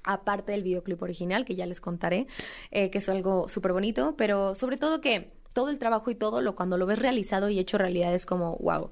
aparte 0.06 0.52
del 0.52 0.64
videoclip 0.64 1.02
original, 1.02 1.46
que 1.46 1.56
ya 1.56 1.66
les 1.66 1.82
contaré, 1.82 2.28
eh, 2.72 2.90
que 2.90 3.00
es 3.00 3.10
algo 3.10 3.50
súper 3.50 3.74
bonito, 3.74 4.16
pero 4.18 4.56
sobre 4.56 4.78
todo 4.78 5.02
que 5.02 5.32
todo 5.54 5.70
el 5.70 5.80
trabajo 5.80 6.12
y 6.12 6.16
todo, 6.16 6.42
lo 6.42 6.56
cuando 6.56 6.78
lo 6.78 6.86
ves 6.86 7.00
realizado 7.00 7.50
y 7.50 7.60
hecho 7.60 7.78
realidad 7.78 8.14
es 8.14 8.26
como, 8.26 8.58
wow, 8.58 8.92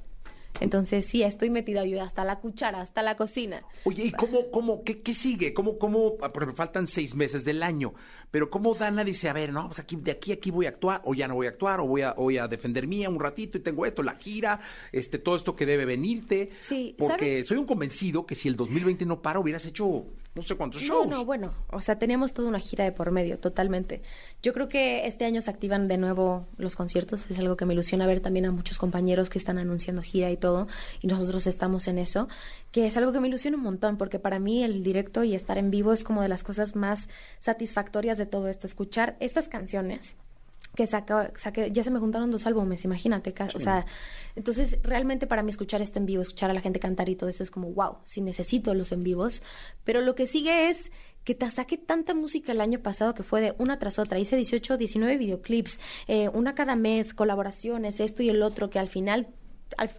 entonces, 0.60 1.06
sí, 1.06 1.24
estoy 1.24 1.50
metida 1.50 1.86
yo 1.86 2.02
hasta 2.02 2.24
la 2.24 2.40
cuchara, 2.40 2.82
hasta 2.82 3.02
la 3.02 3.18
cocina. 3.18 3.64
Oye, 3.86 4.06
¿y 4.06 4.12
cómo, 4.12 4.50
cómo, 4.52 4.84
qué, 4.84 5.02
qué 5.02 5.14
sigue? 5.14 5.54
¿Cómo, 5.54 5.78
cómo, 5.78 6.14
ah, 6.22 6.30
porque 6.32 6.54
faltan 6.54 6.88
seis 6.88 7.16
meses 7.16 7.44
del 7.44 7.64
año, 7.64 7.94
pero 8.32 8.50
cómo 8.50 8.76
Dana 8.76 9.04
dice, 9.04 9.30
a 9.30 9.34
ver, 9.34 9.52
no, 9.52 9.68
pues 9.68 9.80
aquí, 9.80 9.96
de 9.96 10.12
aquí 10.12 10.32
a 10.32 10.36
aquí 10.36 10.52
voy 10.52 10.68
a 10.68 10.70
actuar, 10.70 11.02
o 11.06 11.14
ya 11.14 11.28
no 11.28 11.36
voy 11.36 11.48
a 11.48 11.50
actuar, 11.50 11.80
o 11.80 11.88
voy 11.88 12.02
a, 12.02 12.14
voy 12.14 12.38
a 12.38 12.48
defender 12.48 12.88
mía 12.88 13.10
un 13.10 13.20
ratito 13.20 13.58
y 13.58 13.62
tengo 13.62 13.86
esto, 13.86 14.04
la 14.04 14.16
gira, 14.16 14.60
este, 14.92 15.18
todo 15.20 15.36
esto 15.36 15.56
que 15.56 15.66
debe 15.66 15.86
venirte. 15.86 16.52
Sí, 16.60 16.96
Porque 16.98 17.44
soy 17.44 17.58
un 17.58 17.66
convencido 17.66 18.26
que 18.26 18.36
si 18.36 18.48
el 18.48 18.56
2020 18.56 19.06
no 19.06 19.22
para, 19.22 19.40
hubieras 19.40 19.66
hecho 19.66 20.06
no 20.36 20.42
sé 20.42 20.56
cuántos 20.56 20.82
shows. 20.82 21.08
No, 21.08 21.18
no, 21.18 21.26
bueno, 21.26 21.54
o 21.70 21.80
sea, 21.80 22.00
teníamos 22.00 22.34
toda 22.34 22.50
una 22.50 22.60
gira 22.60 22.84
de 22.84 22.92
por 22.92 23.12
medio, 23.12 23.38
totalmente. 23.38 24.02
Yo 24.42 24.54
creo 24.54 24.68
que 24.68 25.06
este 25.06 25.26
año 25.26 25.42
se 25.42 25.52
activan 25.52 25.88
de 25.88 25.98
nuevo 25.98 26.48
los 26.58 26.76
conciertos, 26.76 27.30
es 27.30 27.38
algo 27.40 27.56
que 27.56 27.66
me 27.66 27.74
ilusiona 27.74 28.08
ver 28.08 28.20
también 28.20 28.46
a 28.46 28.52
muchos 28.52 28.78
compañeros 28.78 29.30
que 29.30 29.38
están 29.38 29.60
anunciando 29.60 30.02
gira 30.02 30.32
y 30.32 30.38
todo, 30.38 30.68
y 31.02 31.08
nosotros 31.08 31.46
estamos 31.46 31.88
en 31.88 32.00
eso, 32.00 32.28
que 32.72 32.88
es 32.88 32.98
algo 32.98 33.12
que 33.12 33.20
me 33.20 33.28
ilusiona 33.28 33.58
un 33.58 33.64
montón, 33.64 33.98
porque 33.98 34.20
para 34.20 34.40
mí 34.40 34.64
el 34.64 34.84
directo 34.84 35.24
y 35.24 35.36
estar 35.36 35.58
en 35.58 35.70
vivo 35.70 35.94
es 35.94 36.04
como 36.04 36.22
de 36.22 36.30
las 36.30 36.44
cosas 36.44 36.76
más 36.76 37.10
satisfactorias 37.40 38.18
de 38.18 38.26
todo 38.26 38.48
esto, 38.48 38.66
escuchar 38.66 39.16
estas 39.20 39.48
canciones 39.48 40.18
que 40.76 40.88
saca, 40.88 41.32
ya 41.72 41.84
se 41.84 41.92
me 41.92 42.00
juntaron 42.00 42.32
dos 42.32 42.48
álbumes, 42.48 42.84
imagínate, 42.84 43.34
o 43.54 43.60
sea, 43.60 43.86
entonces 44.36 44.80
realmente 44.82 45.28
para 45.28 45.44
mí 45.44 45.52
escuchar 45.52 45.82
esto 45.82 46.00
en 46.00 46.06
vivo, 46.06 46.22
escuchar 46.22 46.50
a 46.50 46.54
la 46.54 46.62
gente 46.62 46.80
cantar 46.80 47.10
y 47.10 47.16
todo 47.16 47.30
eso 47.30 47.44
es 47.44 47.52
como, 47.52 47.72
wow, 47.72 47.98
sí 48.06 48.22
necesito 48.22 48.74
los 48.74 48.92
en 48.92 49.02
vivos, 49.02 49.44
pero 49.84 50.02
lo 50.02 50.16
que 50.16 50.26
sigue 50.26 50.70
es 50.70 50.92
que 51.24 51.36
te 51.36 51.50
saqué 51.52 51.78
tanta 51.78 52.14
música 52.14 52.52
el 52.52 52.60
año 52.60 52.80
pasado 52.80 53.14
que 53.14 53.24
fue 53.24 53.40
de 53.40 53.56
una 53.60 53.78
tras 53.78 54.00
otra, 54.00 54.20
hice 54.20 54.36
18, 54.36 54.78
19 54.78 55.18
videoclips, 55.18 55.80
eh, 56.08 56.30
una 56.30 56.56
cada 56.56 56.76
mes, 56.76 57.14
colaboraciones, 57.14 58.00
esto 58.00 58.24
y 58.24 58.30
el 58.30 58.42
otro, 58.42 58.70
que 58.70 58.80
al 58.80 58.90
final 58.90 59.28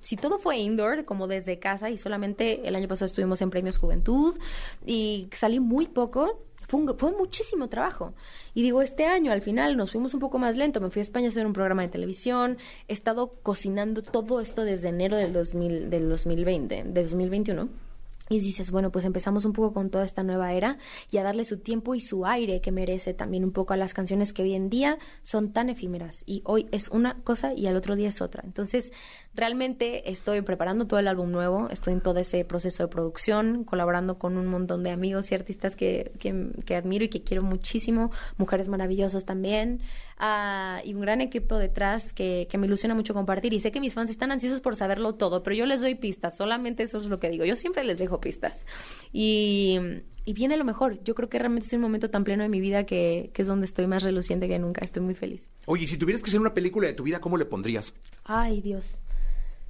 si 0.02 0.16
todo 0.16 0.38
fue 0.38 0.58
indoor, 0.58 1.04
como 1.04 1.26
desde 1.26 1.58
casa, 1.58 1.90
y 1.90 1.98
solamente 1.98 2.66
el 2.68 2.76
año 2.76 2.88
pasado 2.88 3.06
estuvimos 3.06 3.42
en 3.42 3.50
Premios 3.50 3.78
Juventud 3.78 4.38
y 4.86 5.28
salí 5.32 5.60
muy 5.60 5.86
poco, 5.86 6.44
fue, 6.68 7.12
muchísimo 7.12 7.68
trabajo. 7.68 8.08
Y 8.54 8.62
digo, 8.62 8.82
este 8.82 9.06
año 9.06 9.32
al 9.32 9.42
final 9.42 9.76
nos 9.76 9.92
fuimos 9.92 10.14
un 10.14 10.20
poco 10.20 10.38
más 10.38 10.56
lento. 10.56 10.80
Me 10.80 10.90
fui 10.90 11.00
a 11.00 11.02
España 11.02 11.26
a 11.26 11.28
hacer 11.28 11.46
un 11.46 11.52
programa 11.52 11.82
de 11.82 11.88
televisión. 11.88 12.58
He 12.88 12.92
estado 12.92 13.34
cocinando 13.42 14.02
todo 14.02 14.40
esto 14.40 14.64
desde 14.64 14.88
enero 14.88 15.16
del, 15.16 15.32
2000, 15.32 15.90
del 15.90 16.08
2020, 16.08 16.84
del 16.84 17.04
2021 17.04 17.83
y 18.28 18.40
dices, 18.40 18.70
bueno, 18.70 18.90
pues 18.90 19.04
empezamos 19.04 19.44
un 19.44 19.52
poco 19.52 19.74
con 19.74 19.90
toda 19.90 20.04
esta 20.04 20.22
nueva 20.22 20.52
era 20.52 20.78
y 21.10 21.18
a 21.18 21.22
darle 21.22 21.44
su 21.44 21.58
tiempo 21.58 21.94
y 21.94 22.00
su 22.00 22.24
aire 22.24 22.60
que 22.60 22.72
merece 22.72 23.12
también 23.12 23.44
un 23.44 23.52
poco 23.52 23.74
a 23.74 23.76
las 23.76 23.92
canciones 23.92 24.32
que 24.32 24.42
hoy 24.42 24.54
en 24.54 24.70
día 24.70 24.98
son 25.22 25.52
tan 25.52 25.68
efímeras 25.68 26.22
y 26.26 26.42
hoy 26.46 26.66
es 26.72 26.88
una 26.88 27.22
cosa 27.22 27.52
y 27.52 27.66
al 27.66 27.76
otro 27.76 27.96
día 27.96 28.08
es 28.08 28.22
otra. 28.22 28.42
Entonces, 28.44 28.92
realmente 29.34 30.10
estoy 30.10 30.40
preparando 30.40 30.86
todo 30.86 31.00
el 31.00 31.08
álbum 31.08 31.30
nuevo, 31.30 31.68
estoy 31.70 31.92
en 31.92 32.00
todo 32.00 32.18
ese 32.18 32.44
proceso 32.44 32.82
de 32.82 32.88
producción, 32.88 33.64
colaborando 33.64 34.18
con 34.18 34.38
un 34.38 34.46
montón 34.46 34.82
de 34.82 34.90
amigos 34.90 35.30
y 35.30 35.34
artistas 35.34 35.76
que, 35.76 36.12
que, 36.18 36.76
admiro 36.76 37.04
y 37.04 37.08
que 37.08 37.22
quiero 37.22 37.42
muchísimo, 37.42 38.10
mujeres 38.38 38.68
maravillosas 38.68 39.24
también, 39.24 39.80
uh, 40.24 40.86
y 40.86 40.94
un 40.94 41.00
gran 41.00 41.20
equipo 41.20 41.58
detrás 41.58 42.12
que, 42.12 42.46
que 42.50 42.58
me 42.58 42.66
ilusiona 42.66 42.94
mucho 42.94 43.14
compartir. 43.14 43.52
Y 43.52 43.60
sé 43.60 43.70
que 43.70 43.80
mis 43.80 43.94
fans 43.94 44.10
están 44.10 44.32
ansiosos 44.32 44.60
por 44.60 44.76
saberlo 44.76 45.14
todo, 45.14 45.42
pero 45.42 45.54
yo 45.54 45.66
les 45.66 45.80
doy 45.80 45.94
pistas, 45.94 46.36
solamente 46.36 46.82
eso 46.82 46.98
es 46.98 47.06
lo 47.06 47.20
que 47.20 47.30
digo. 47.30 47.44
Yo 47.44 47.56
siempre 47.56 47.84
les 47.84 47.98
dejo 47.98 48.20
pistas. 48.20 48.64
Y, 49.12 49.78
viene 50.26 50.56
lo 50.56 50.64
mejor. 50.64 51.02
Yo 51.04 51.14
creo 51.14 51.28
que 51.28 51.38
realmente 51.38 51.66
es 51.66 51.72
un 51.74 51.80
momento 51.80 52.10
tan 52.10 52.24
pleno 52.24 52.42
de 52.42 52.48
mi 52.48 52.60
vida 52.60 52.84
que, 52.84 53.30
es 53.34 53.46
donde 53.46 53.66
estoy 53.66 53.86
más 53.86 54.02
reluciente 54.02 54.48
que 54.48 54.58
nunca. 54.58 54.84
Estoy 54.84 55.02
muy 55.02 55.14
feliz. 55.14 55.50
Oye, 55.66 55.86
si 55.86 55.98
tuvieras 55.98 56.22
que 56.22 56.30
hacer 56.30 56.40
una 56.40 56.54
película 56.54 56.88
de 56.88 56.94
tu 56.94 57.02
vida, 57.02 57.20
¿cómo 57.20 57.36
le 57.36 57.44
pondrías? 57.44 57.94
Ay, 58.24 58.60
Dios. 58.60 59.02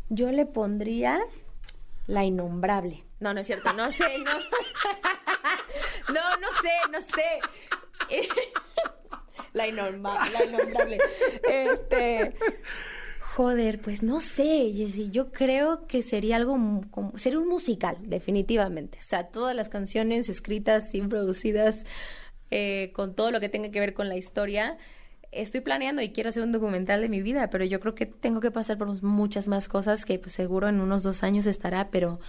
Yo 0.09 0.31
le 0.31 0.47
pondría 0.47 1.21
La 2.07 2.25
Innombrable. 2.25 3.05
No, 3.21 3.33
no 3.35 3.41
es 3.41 3.47
cierto, 3.47 3.73
no 3.73 3.91
sé, 3.91 4.19
no. 4.19 4.33
no, 6.15 6.37
no 6.41 6.49
sé, 6.63 6.71
no 6.93 7.01
sé. 7.01 7.41
la, 9.59 9.69
innombrable, 9.69 10.31
la 10.33 10.45
innombrable. 10.45 10.99
Este. 11.49 12.35
Joder, 13.37 13.81
pues 13.81 14.03
no 14.03 14.21
sé, 14.21 14.73
Jessy. 14.73 15.11
Yo 15.11 15.33
creo 15.33 15.87
que 15.87 16.03
sería 16.03 16.37
algo 16.37 16.57
como. 16.91 17.17
Sería 17.19 17.39
un 17.39 17.49
musical, 17.49 17.97
definitivamente. 18.03 18.99
O 18.99 19.03
sea, 19.03 19.29
todas 19.29 19.57
las 19.57 19.69
canciones 19.69 20.29
escritas 20.29 20.95
y 20.95 21.03
producidas 21.03 21.85
eh, 22.51 22.93
con 22.95 23.15
todo 23.15 23.31
lo 23.31 23.41
que 23.41 23.49
tenga 23.49 23.71
que 23.71 23.81
ver 23.81 23.95
con 23.95 24.09
la 24.09 24.17
historia. 24.17 24.77
Estoy 25.33 25.61
planeando 25.61 26.01
y 26.01 26.13
quiero 26.13 26.29
hacer 26.29 26.45
un 26.45 26.53
documental 26.53 27.01
de 27.01 27.09
mi 27.09 27.23
vida, 27.23 27.51
pero 27.51 27.65
yo 27.65 27.81
creo 27.81 27.97
que 27.97 28.07
tengo 28.07 28.41
que 28.41 28.53
pasar 28.53 28.79
por 28.79 29.03
muchas 29.03 29.49
más 29.49 29.69
cosas 29.69 30.05
que 30.05 30.21
pues, 30.21 30.33
seguro 30.33 30.69
en 30.69 30.81
unos 30.81 31.03
dos 31.03 31.25
años 31.25 31.47
estará, 31.47 31.91
pero 31.91 32.21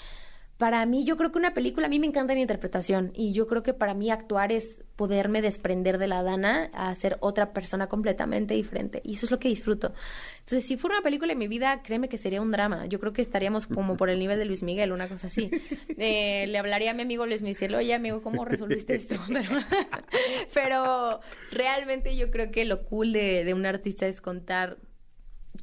para 0.57 0.85
mí, 0.85 1.03
yo 1.03 1.17
creo 1.17 1.33
que 1.33 1.37
una 1.37 1.53
película, 1.53 1.87
a 1.87 1.89
mí 1.89 1.99
me 1.99 2.07
encanta 2.07 2.33
la 2.33 2.39
interpretación 2.39 3.11
y 3.13 3.33
yo 3.33 3.45
creo 3.45 3.61
que 3.61 3.73
para 3.73 3.93
mí 3.93 4.09
actuar 4.09 4.53
es 4.53 4.79
poderme 4.95 5.41
desprender 5.41 5.97
de 5.97 6.07
la 6.07 6.23
Dana 6.23 6.69
a 6.73 6.95
ser 6.95 7.17
otra 7.19 7.51
persona 7.51 7.87
completamente 7.87 8.53
diferente 8.53 9.01
y 9.03 9.15
eso 9.15 9.25
es 9.25 9.31
lo 9.31 9.39
que 9.39 9.49
disfruto. 9.49 9.93
Entonces, 10.39 10.65
si 10.65 10.77
fuera 10.77 10.95
una 10.95 11.03
película 11.03 11.33
en 11.33 11.39
mi 11.39 11.49
vida, 11.49 11.81
créeme 11.83 12.07
que 12.07 12.17
sería 12.17 12.41
un 12.41 12.51
drama. 12.51 12.85
Yo 12.85 13.01
creo 13.01 13.11
que 13.11 13.21
estaríamos 13.21 13.67
como 13.67 13.97
por 13.97 14.09
el 14.09 14.17
nivel 14.17 14.39
de 14.39 14.45
Luis 14.45 14.63
Miguel, 14.63 14.93
una 14.93 15.09
cosa 15.09 15.27
así. 15.27 15.51
Eh, 15.97 16.45
le 16.47 16.57
hablaría 16.57 16.91
a 16.91 16.93
mi 16.93 17.01
amigo 17.01 17.25
Luis 17.25 17.41
Miguel, 17.41 17.75
oye 17.75 17.93
amigo, 17.93 18.21
¿cómo 18.21 18.45
resolviste 18.45 18.95
esto? 18.95 19.15
Pero, 20.53 21.21
realmente 21.51 22.15
yo 22.15 22.31
creo 22.31 22.51
que 22.51 22.65
lo 22.65 22.83
cool 22.83 23.13
de, 23.13 23.43
de 23.43 23.53
un 23.53 23.65
artista 23.65 24.07
es 24.07 24.21
contar 24.21 24.77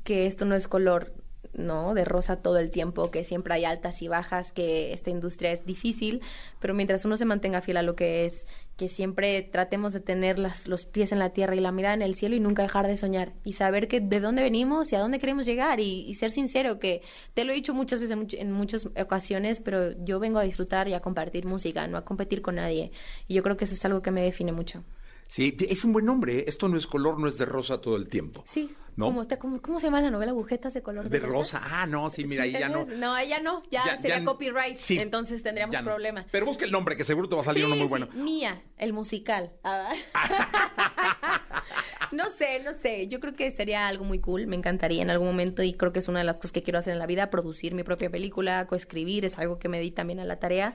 que 0.05 0.27
esto 0.27 0.45
no 0.45 0.55
es 0.55 0.69
color 0.69 1.13
¿no? 1.55 1.95
De 1.95 2.05
rosa 2.05 2.37
todo 2.37 2.59
el 2.59 2.71
tiempo, 2.71 3.11
que 3.11 3.25
siempre 3.25 3.55
hay 3.55 3.65
altas 3.65 4.03
y 4.03 4.09
bajas, 4.09 4.53
que 4.53 4.93
esta 4.93 5.11
industria 5.11 5.53
es 5.53 5.67
difícil, 5.67 6.21
pero 6.61 6.75
mientras 6.75 7.05
uno 7.05 7.17
se 7.17 7.25
mantenga 7.25 7.61
fiel 7.61 7.77
a 7.77 7.83
lo 7.83 7.95
que 7.95 8.25
es, 8.25 8.47
que 8.77 8.89
siempre 8.89 9.43
tratemos 9.43 9.93
de 9.93 10.01
tener 10.01 10.39
las, 10.39 10.67
los 10.67 10.85
pies 10.85 11.13
en 11.13 11.19
la 11.19 11.31
tierra 11.31 11.55
y 11.55 11.61
la 11.61 11.73
mirada 11.73 11.95
en 11.95 12.03
el 12.03 12.15
cielo 12.15 12.35
y 12.35 12.41
nunca 12.41 12.63
dejar 12.63 12.87
de 12.87 12.97
soñar 12.97 13.33
y 13.45 13.53
saber 13.53 13.87
que 13.87 14.01
de 14.01 14.21
dónde 14.21 14.43
venimos 14.43 14.93
y 14.93 14.97
a 14.97 15.01
dónde 15.01 15.19
queremos 15.19 15.47
llegar 15.47 15.81
y, 15.81 16.15
ser 16.15 16.31
sincero, 16.31 16.79
que 16.79 17.03
te 17.35 17.45
lo 17.45 17.53
he 17.53 17.55
dicho 17.55 17.75
muchas 17.75 18.01
veces 18.01 18.17
en 18.33 18.53
muchas 18.53 18.87
ocasiones, 18.99 19.61
pero 19.61 19.93
yo 20.05 20.21
vengo 20.21 20.39
a 20.39 20.43
disfrutar 20.43 20.89
y 20.89 20.95
a 20.95 21.01
compartir 21.01 21.47
música, 21.47 21.87
no 21.87 21.99
a 21.99 22.05
competir 22.05 22.43
con 22.43 22.57
nadie. 22.57 22.93
Y 23.29 23.35
yo 23.35 23.43
creo 23.43 23.57
que 23.57 23.65
eso 23.65 23.75
es 23.75 23.85
algo 23.85 24.03
que 24.03 24.11
me 24.11 24.23
define 24.23 24.53
mucho. 24.53 24.85
Sí, 25.33 25.57
es 25.67 25.83
un 25.83 25.95
buen 25.95 26.05
nombre. 26.05 26.41
¿eh? 26.41 26.45
Esto 26.47 26.69
no 26.69 26.77
es 26.77 26.87
color, 26.87 27.19
no 27.19 27.27
es 27.27 27.39
de 27.39 27.47
rosa 27.47 27.81
todo 27.81 27.97
el 27.97 28.07
tiempo. 28.07 28.45
Sí. 28.47 28.77
¿No? 28.97 29.07
¿Cómo, 29.39 29.81
se 29.81 29.87
llama 29.87 30.03
la 30.03 30.11
novela? 30.11 30.33
¿Agujetas 30.33 30.75
de 30.75 30.83
color 30.83 31.09
de, 31.09 31.19
de 31.19 31.27
rosa? 31.27 31.63
Ah, 31.65 31.87
no, 31.87 32.11
sí, 32.11 32.27
mira, 32.27 32.43
ahí 32.43 32.53
ya 32.53 32.69
no. 32.69 32.85
No, 32.85 33.17
ella 33.17 33.41
no, 33.41 33.63
ya, 33.71 33.99
sería 34.03 34.23
copyright, 34.23 34.77
sí, 34.77 34.99
entonces 34.99 35.43
tendríamos 35.43 35.75
problema. 35.77 36.27
Pero 36.31 36.45
busca 36.45 36.67
el 36.67 36.71
nombre, 36.71 36.99
que 36.99 37.05
seguro 37.05 37.31
te 37.31 37.35
va 37.35 37.41
a 37.41 37.45
salir 37.47 37.65
uno 37.65 37.77
muy 37.77 37.87
bueno. 37.87 38.09
Mía, 38.13 38.63
el 38.77 38.93
musical. 38.93 39.53
Ah. 39.65 39.95
no 42.13 42.29
sé, 42.29 42.63
no 42.63 42.75
sé. 42.75 43.09
Yo 43.09 43.19
creo 43.19 43.33
que 43.33 43.51
sería 43.51 43.89
algo 43.89 44.05
muy 44.05 44.19
cool. 44.19 44.47
Me 44.47 44.57
encantaría 44.57 45.01
en 45.01 45.09
algún 45.09 45.29
momento 45.29 45.63
y 45.63 45.73
creo 45.73 45.95
que 45.95 46.01
es 46.01 46.09
una 46.09 46.19
de 46.19 46.27
las 46.27 46.37
cosas 46.37 46.53
que 46.53 46.63
quiero 46.63 46.79
hacer 46.79 46.93
en 46.93 46.99
la 46.99 47.07
vida, 47.07 47.31
producir 47.31 47.73
mi 47.73 47.85
propia 47.85 48.11
película, 48.11 48.67
coescribir, 48.67 49.25
es 49.25 49.39
algo 49.39 49.59
que 49.59 49.71
me 49.71 49.81
di 49.81 49.93
también 49.93 50.21
a 50.21 50.27
la 50.27 50.39
tarea 50.39 50.75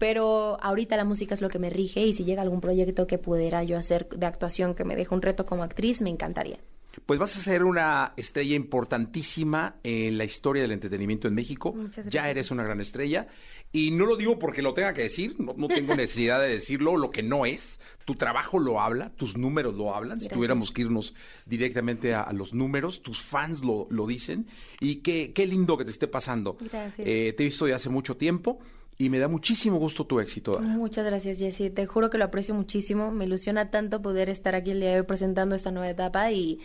pero 0.00 0.56
ahorita 0.62 0.96
la 0.96 1.04
música 1.04 1.34
es 1.34 1.42
lo 1.42 1.50
que 1.50 1.58
me 1.58 1.68
rige 1.68 2.00
y 2.00 2.14
si 2.14 2.24
llega 2.24 2.40
algún 2.40 2.62
proyecto 2.62 3.06
que 3.06 3.18
pudiera 3.18 3.62
yo 3.64 3.76
hacer 3.76 4.08
de 4.08 4.24
actuación 4.24 4.74
que 4.74 4.82
me 4.82 4.96
deje 4.96 5.14
un 5.14 5.20
reto 5.20 5.44
como 5.44 5.62
actriz, 5.62 6.00
me 6.00 6.08
encantaría. 6.08 6.58
Pues 7.04 7.20
vas 7.20 7.36
a 7.36 7.42
ser 7.42 7.64
una 7.64 8.14
estrella 8.16 8.56
importantísima 8.56 9.76
en 9.84 10.16
la 10.16 10.24
historia 10.24 10.62
del 10.62 10.72
entretenimiento 10.72 11.28
en 11.28 11.34
México. 11.34 11.76
Ya 12.08 12.30
eres 12.30 12.50
una 12.50 12.64
gran 12.64 12.80
estrella. 12.80 13.28
Y 13.72 13.90
no 13.90 14.06
lo 14.06 14.16
digo 14.16 14.38
porque 14.38 14.62
lo 14.62 14.72
tenga 14.72 14.94
que 14.94 15.02
decir, 15.02 15.36
no, 15.38 15.68
tengo 15.68 15.94
necesidad 15.94 16.40
de 16.40 16.48
decirlo, 16.48 16.96
lo 16.96 17.10
que 17.10 17.22
no 17.22 17.44
es. 17.44 17.78
Tu 18.06 18.14
trabajo 18.14 18.58
lo 18.58 18.80
habla, 18.80 19.10
tus 19.10 19.36
números 19.36 19.74
lo 19.74 19.94
hablan. 19.94 20.18
Si 20.18 20.28
tuviéramos 20.28 20.72
que 20.72 20.80
irnos 20.80 21.14
directamente 21.44 22.14
a, 22.14 22.32
los 22.32 22.54
números, 22.54 23.02
tus 23.02 23.20
fans 23.20 23.62
lo, 23.62 23.86
lo 23.90 24.06
dicen. 24.06 24.46
Y 24.80 24.96
qué, 24.96 25.32
qué 25.32 25.46
lindo 25.46 25.76
que 25.76 25.84
te 25.84 25.90
esté 25.90 26.08
pasando. 26.08 26.56
Gracias. 26.58 27.06
Eh, 27.06 27.34
te 27.36 27.42
he 27.42 27.46
visto 27.46 27.66
de 27.66 27.74
hace 27.74 27.90
mucho 27.90 28.16
tiempo 28.16 28.60
y 29.00 29.08
me 29.08 29.18
da 29.18 29.28
muchísimo 29.28 29.78
gusto 29.78 30.04
tu 30.04 30.20
éxito. 30.20 30.58
Muchas 30.60 31.06
gracias, 31.06 31.38
Jessy. 31.38 31.70
Te 31.70 31.86
juro 31.86 32.10
que 32.10 32.18
lo 32.18 32.24
aprecio 32.26 32.54
muchísimo. 32.54 33.10
Me 33.10 33.24
ilusiona 33.24 33.70
tanto 33.70 34.02
poder 34.02 34.28
estar 34.28 34.54
aquí 34.54 34.72
el 34.72 34.80
día 34.80 34.90
de 34.90 35.00
hoy 35.00 35.06
presentando 35.06 35.56
esta 35.56 35.70
nueva 35.70 35.88
etapa 35.88 36.30
y, 36.32 36.60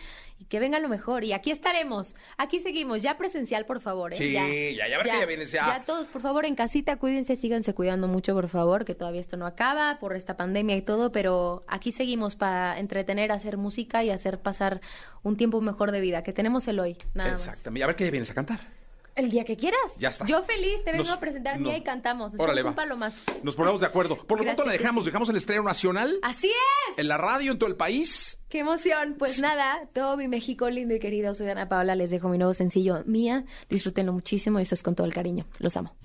que 0.50 0.60
venga 0.60 0.78
lo 0.78 0.90
mejor. 0.90 1.24
Y 1.24 1.32
aquí 1.32 1.50
estaremos. 1.50 2.14
Aquí 2.36 2.60
seguimos. 2.60 3.00
Ya 3.00 3.16
presencial, 3.16 3.64
por 3.64 3.80
favor. 3.80 4.12
¿eh? 4.12 4.16
Sí, 4.16 4.32
ya, 4.32 4.46
ya, 4.46 4.86
ya, 4.86 5.02
ya, 5.02 5.44
ya 5.44 5.46
Ya 5.46 5.84
todos, 5.86 6.08
por 6.08 6.20
favor, 6.20 6.44
en 6.44 6.56
casita, 6.56 6.96
cuídense, 6.96 7.36
síganse 7.36 7.72
cuidando 7.72 8.06
mucho, 8.06 8.34
por 8.34 8.50
favor, 8.50 8.84
que 8.84 8.94
todavía 8.94 9.22
esto 9.22 9.38
no 9.38 9.46
acaba 9.46 9.98
por 9.98 10.14
esta 10.14 10.36
pandemia 10.36 10.76
y 10.76 10.82
todo, 10.82 11.12
pero 11.12 11.64
aquí 11.68 11.90
seguimos 11.90 12.36
para 12.36 12.78
entretener, 12.78 13.32
hacer 13.32 13.56
música 13.56 14.04
y 14.04 14.10
hacer 14.10 14.40
pasar 14.42 14.82
un 15.22 15.38
tiempo 15.38 15.62
mejor 15.62 15.90
de 15.90 16.02
vida, 16.02 16.22
que 16.22 16.34
tenemos 16.34 16.68
el 16.68 16.80
hoy. 16.80 16.98
Nada 17.14 17.32
Exactamente. 17.32 17.84
A 17.84 17.86
ver 17.86 17.96
qué 17.96 18.10
vienes 18.10 18.30
a 18.30 18.34
cantar. 18.34 18.75
El 19.16 19.30
día 19.30 19.44
que 19.44 19.56
quieras. 19.56 19.80
Ya 19.98 20.10
está. 20.10 20.26
Yo 20.26 20.42
feliz, 20.42 20.84
te 20.84 20.92
vengo 20.92 21.10
a 21.10 21.18
presentar 21.18 21.58
mía 21.58 21.76
y 21.76 21.82
cantamos. 21.82 22.32
Nos 22.32 22.40
Órale, 22.40 22.62
un 22.62 22.74
palo 22.74 22.98
más. 22.98 23.14
Nos 23.42 23.56
ponemos 23.56 23.80
de 23.80 23.86
acuerdo. 23.86 24.18
Por 24.18 24.38
lo 24.38 24.44
tanto, 24.44 24.64
la 24.64 24.72
dejamos. 24.72 25.06
Dejamos 25.06 25.28
el 25.30 25.36
estreno 25.36 25.62
nacional. 25.62 26.18
¡Así 26.22 26.48
es! 26.48 26.98
En 26.98 27.08
la 27.08 27.16
radio, 27.16 27.52
en 27.52 27.58
todo 27.58 27.70
el 27.70 27.76
país. 27.76 28.38
¡Qué 28.50 28.58
emoción! 28.58 29.16
Pues 29.18 29.40
nada, 29.40 29.88
todo 29.94 30.18
mi 30.18 30.28
México 30.28 30.68
lindo 30.68 30.94
y 30.94 30.98
querido. 30.98 31.34
Soy 31.34 31.48
Ana 31.48 31.68
Paula. 31.68 31.94
Les 31.94 32.10
dejo 32.10 32.28
mi 32.28 32.36
nuevo 32.36 32.52
sencillo, 32.52 33.02
Mía. 33.06 33.46
Disfrútenlo 33.70 34.12
muchísimo 34.12 34.58
y 34.58 34.62
eso 34.62 34.74
es 34.74 34.82
con 34.82 34.94
todo 34.94 35.06
el 35.06 35.14
cariño. 35.14 35.46
Los 35.60 35.78
amo. 35.78 35.96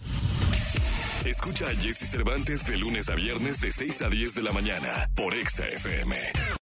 Escucha 1.26 1.68
a 1.68 1.76
Jesse 1.76 2.10
Cervantes 2.10 2.66
de 2.66 2.78
lunes 2.78 3.10
a 3.10 3.16
viernes 3.16 3.60
de 3.60 3.72
6 3.72 4.02
a 4.04 4.10
10 4.10 4.36
de 4.36 4.42
la 4.42 4.54
mañana 4.54 5.10
por 5.16 5.34
Exa 5.36 5.68
FM. 5.68 6.61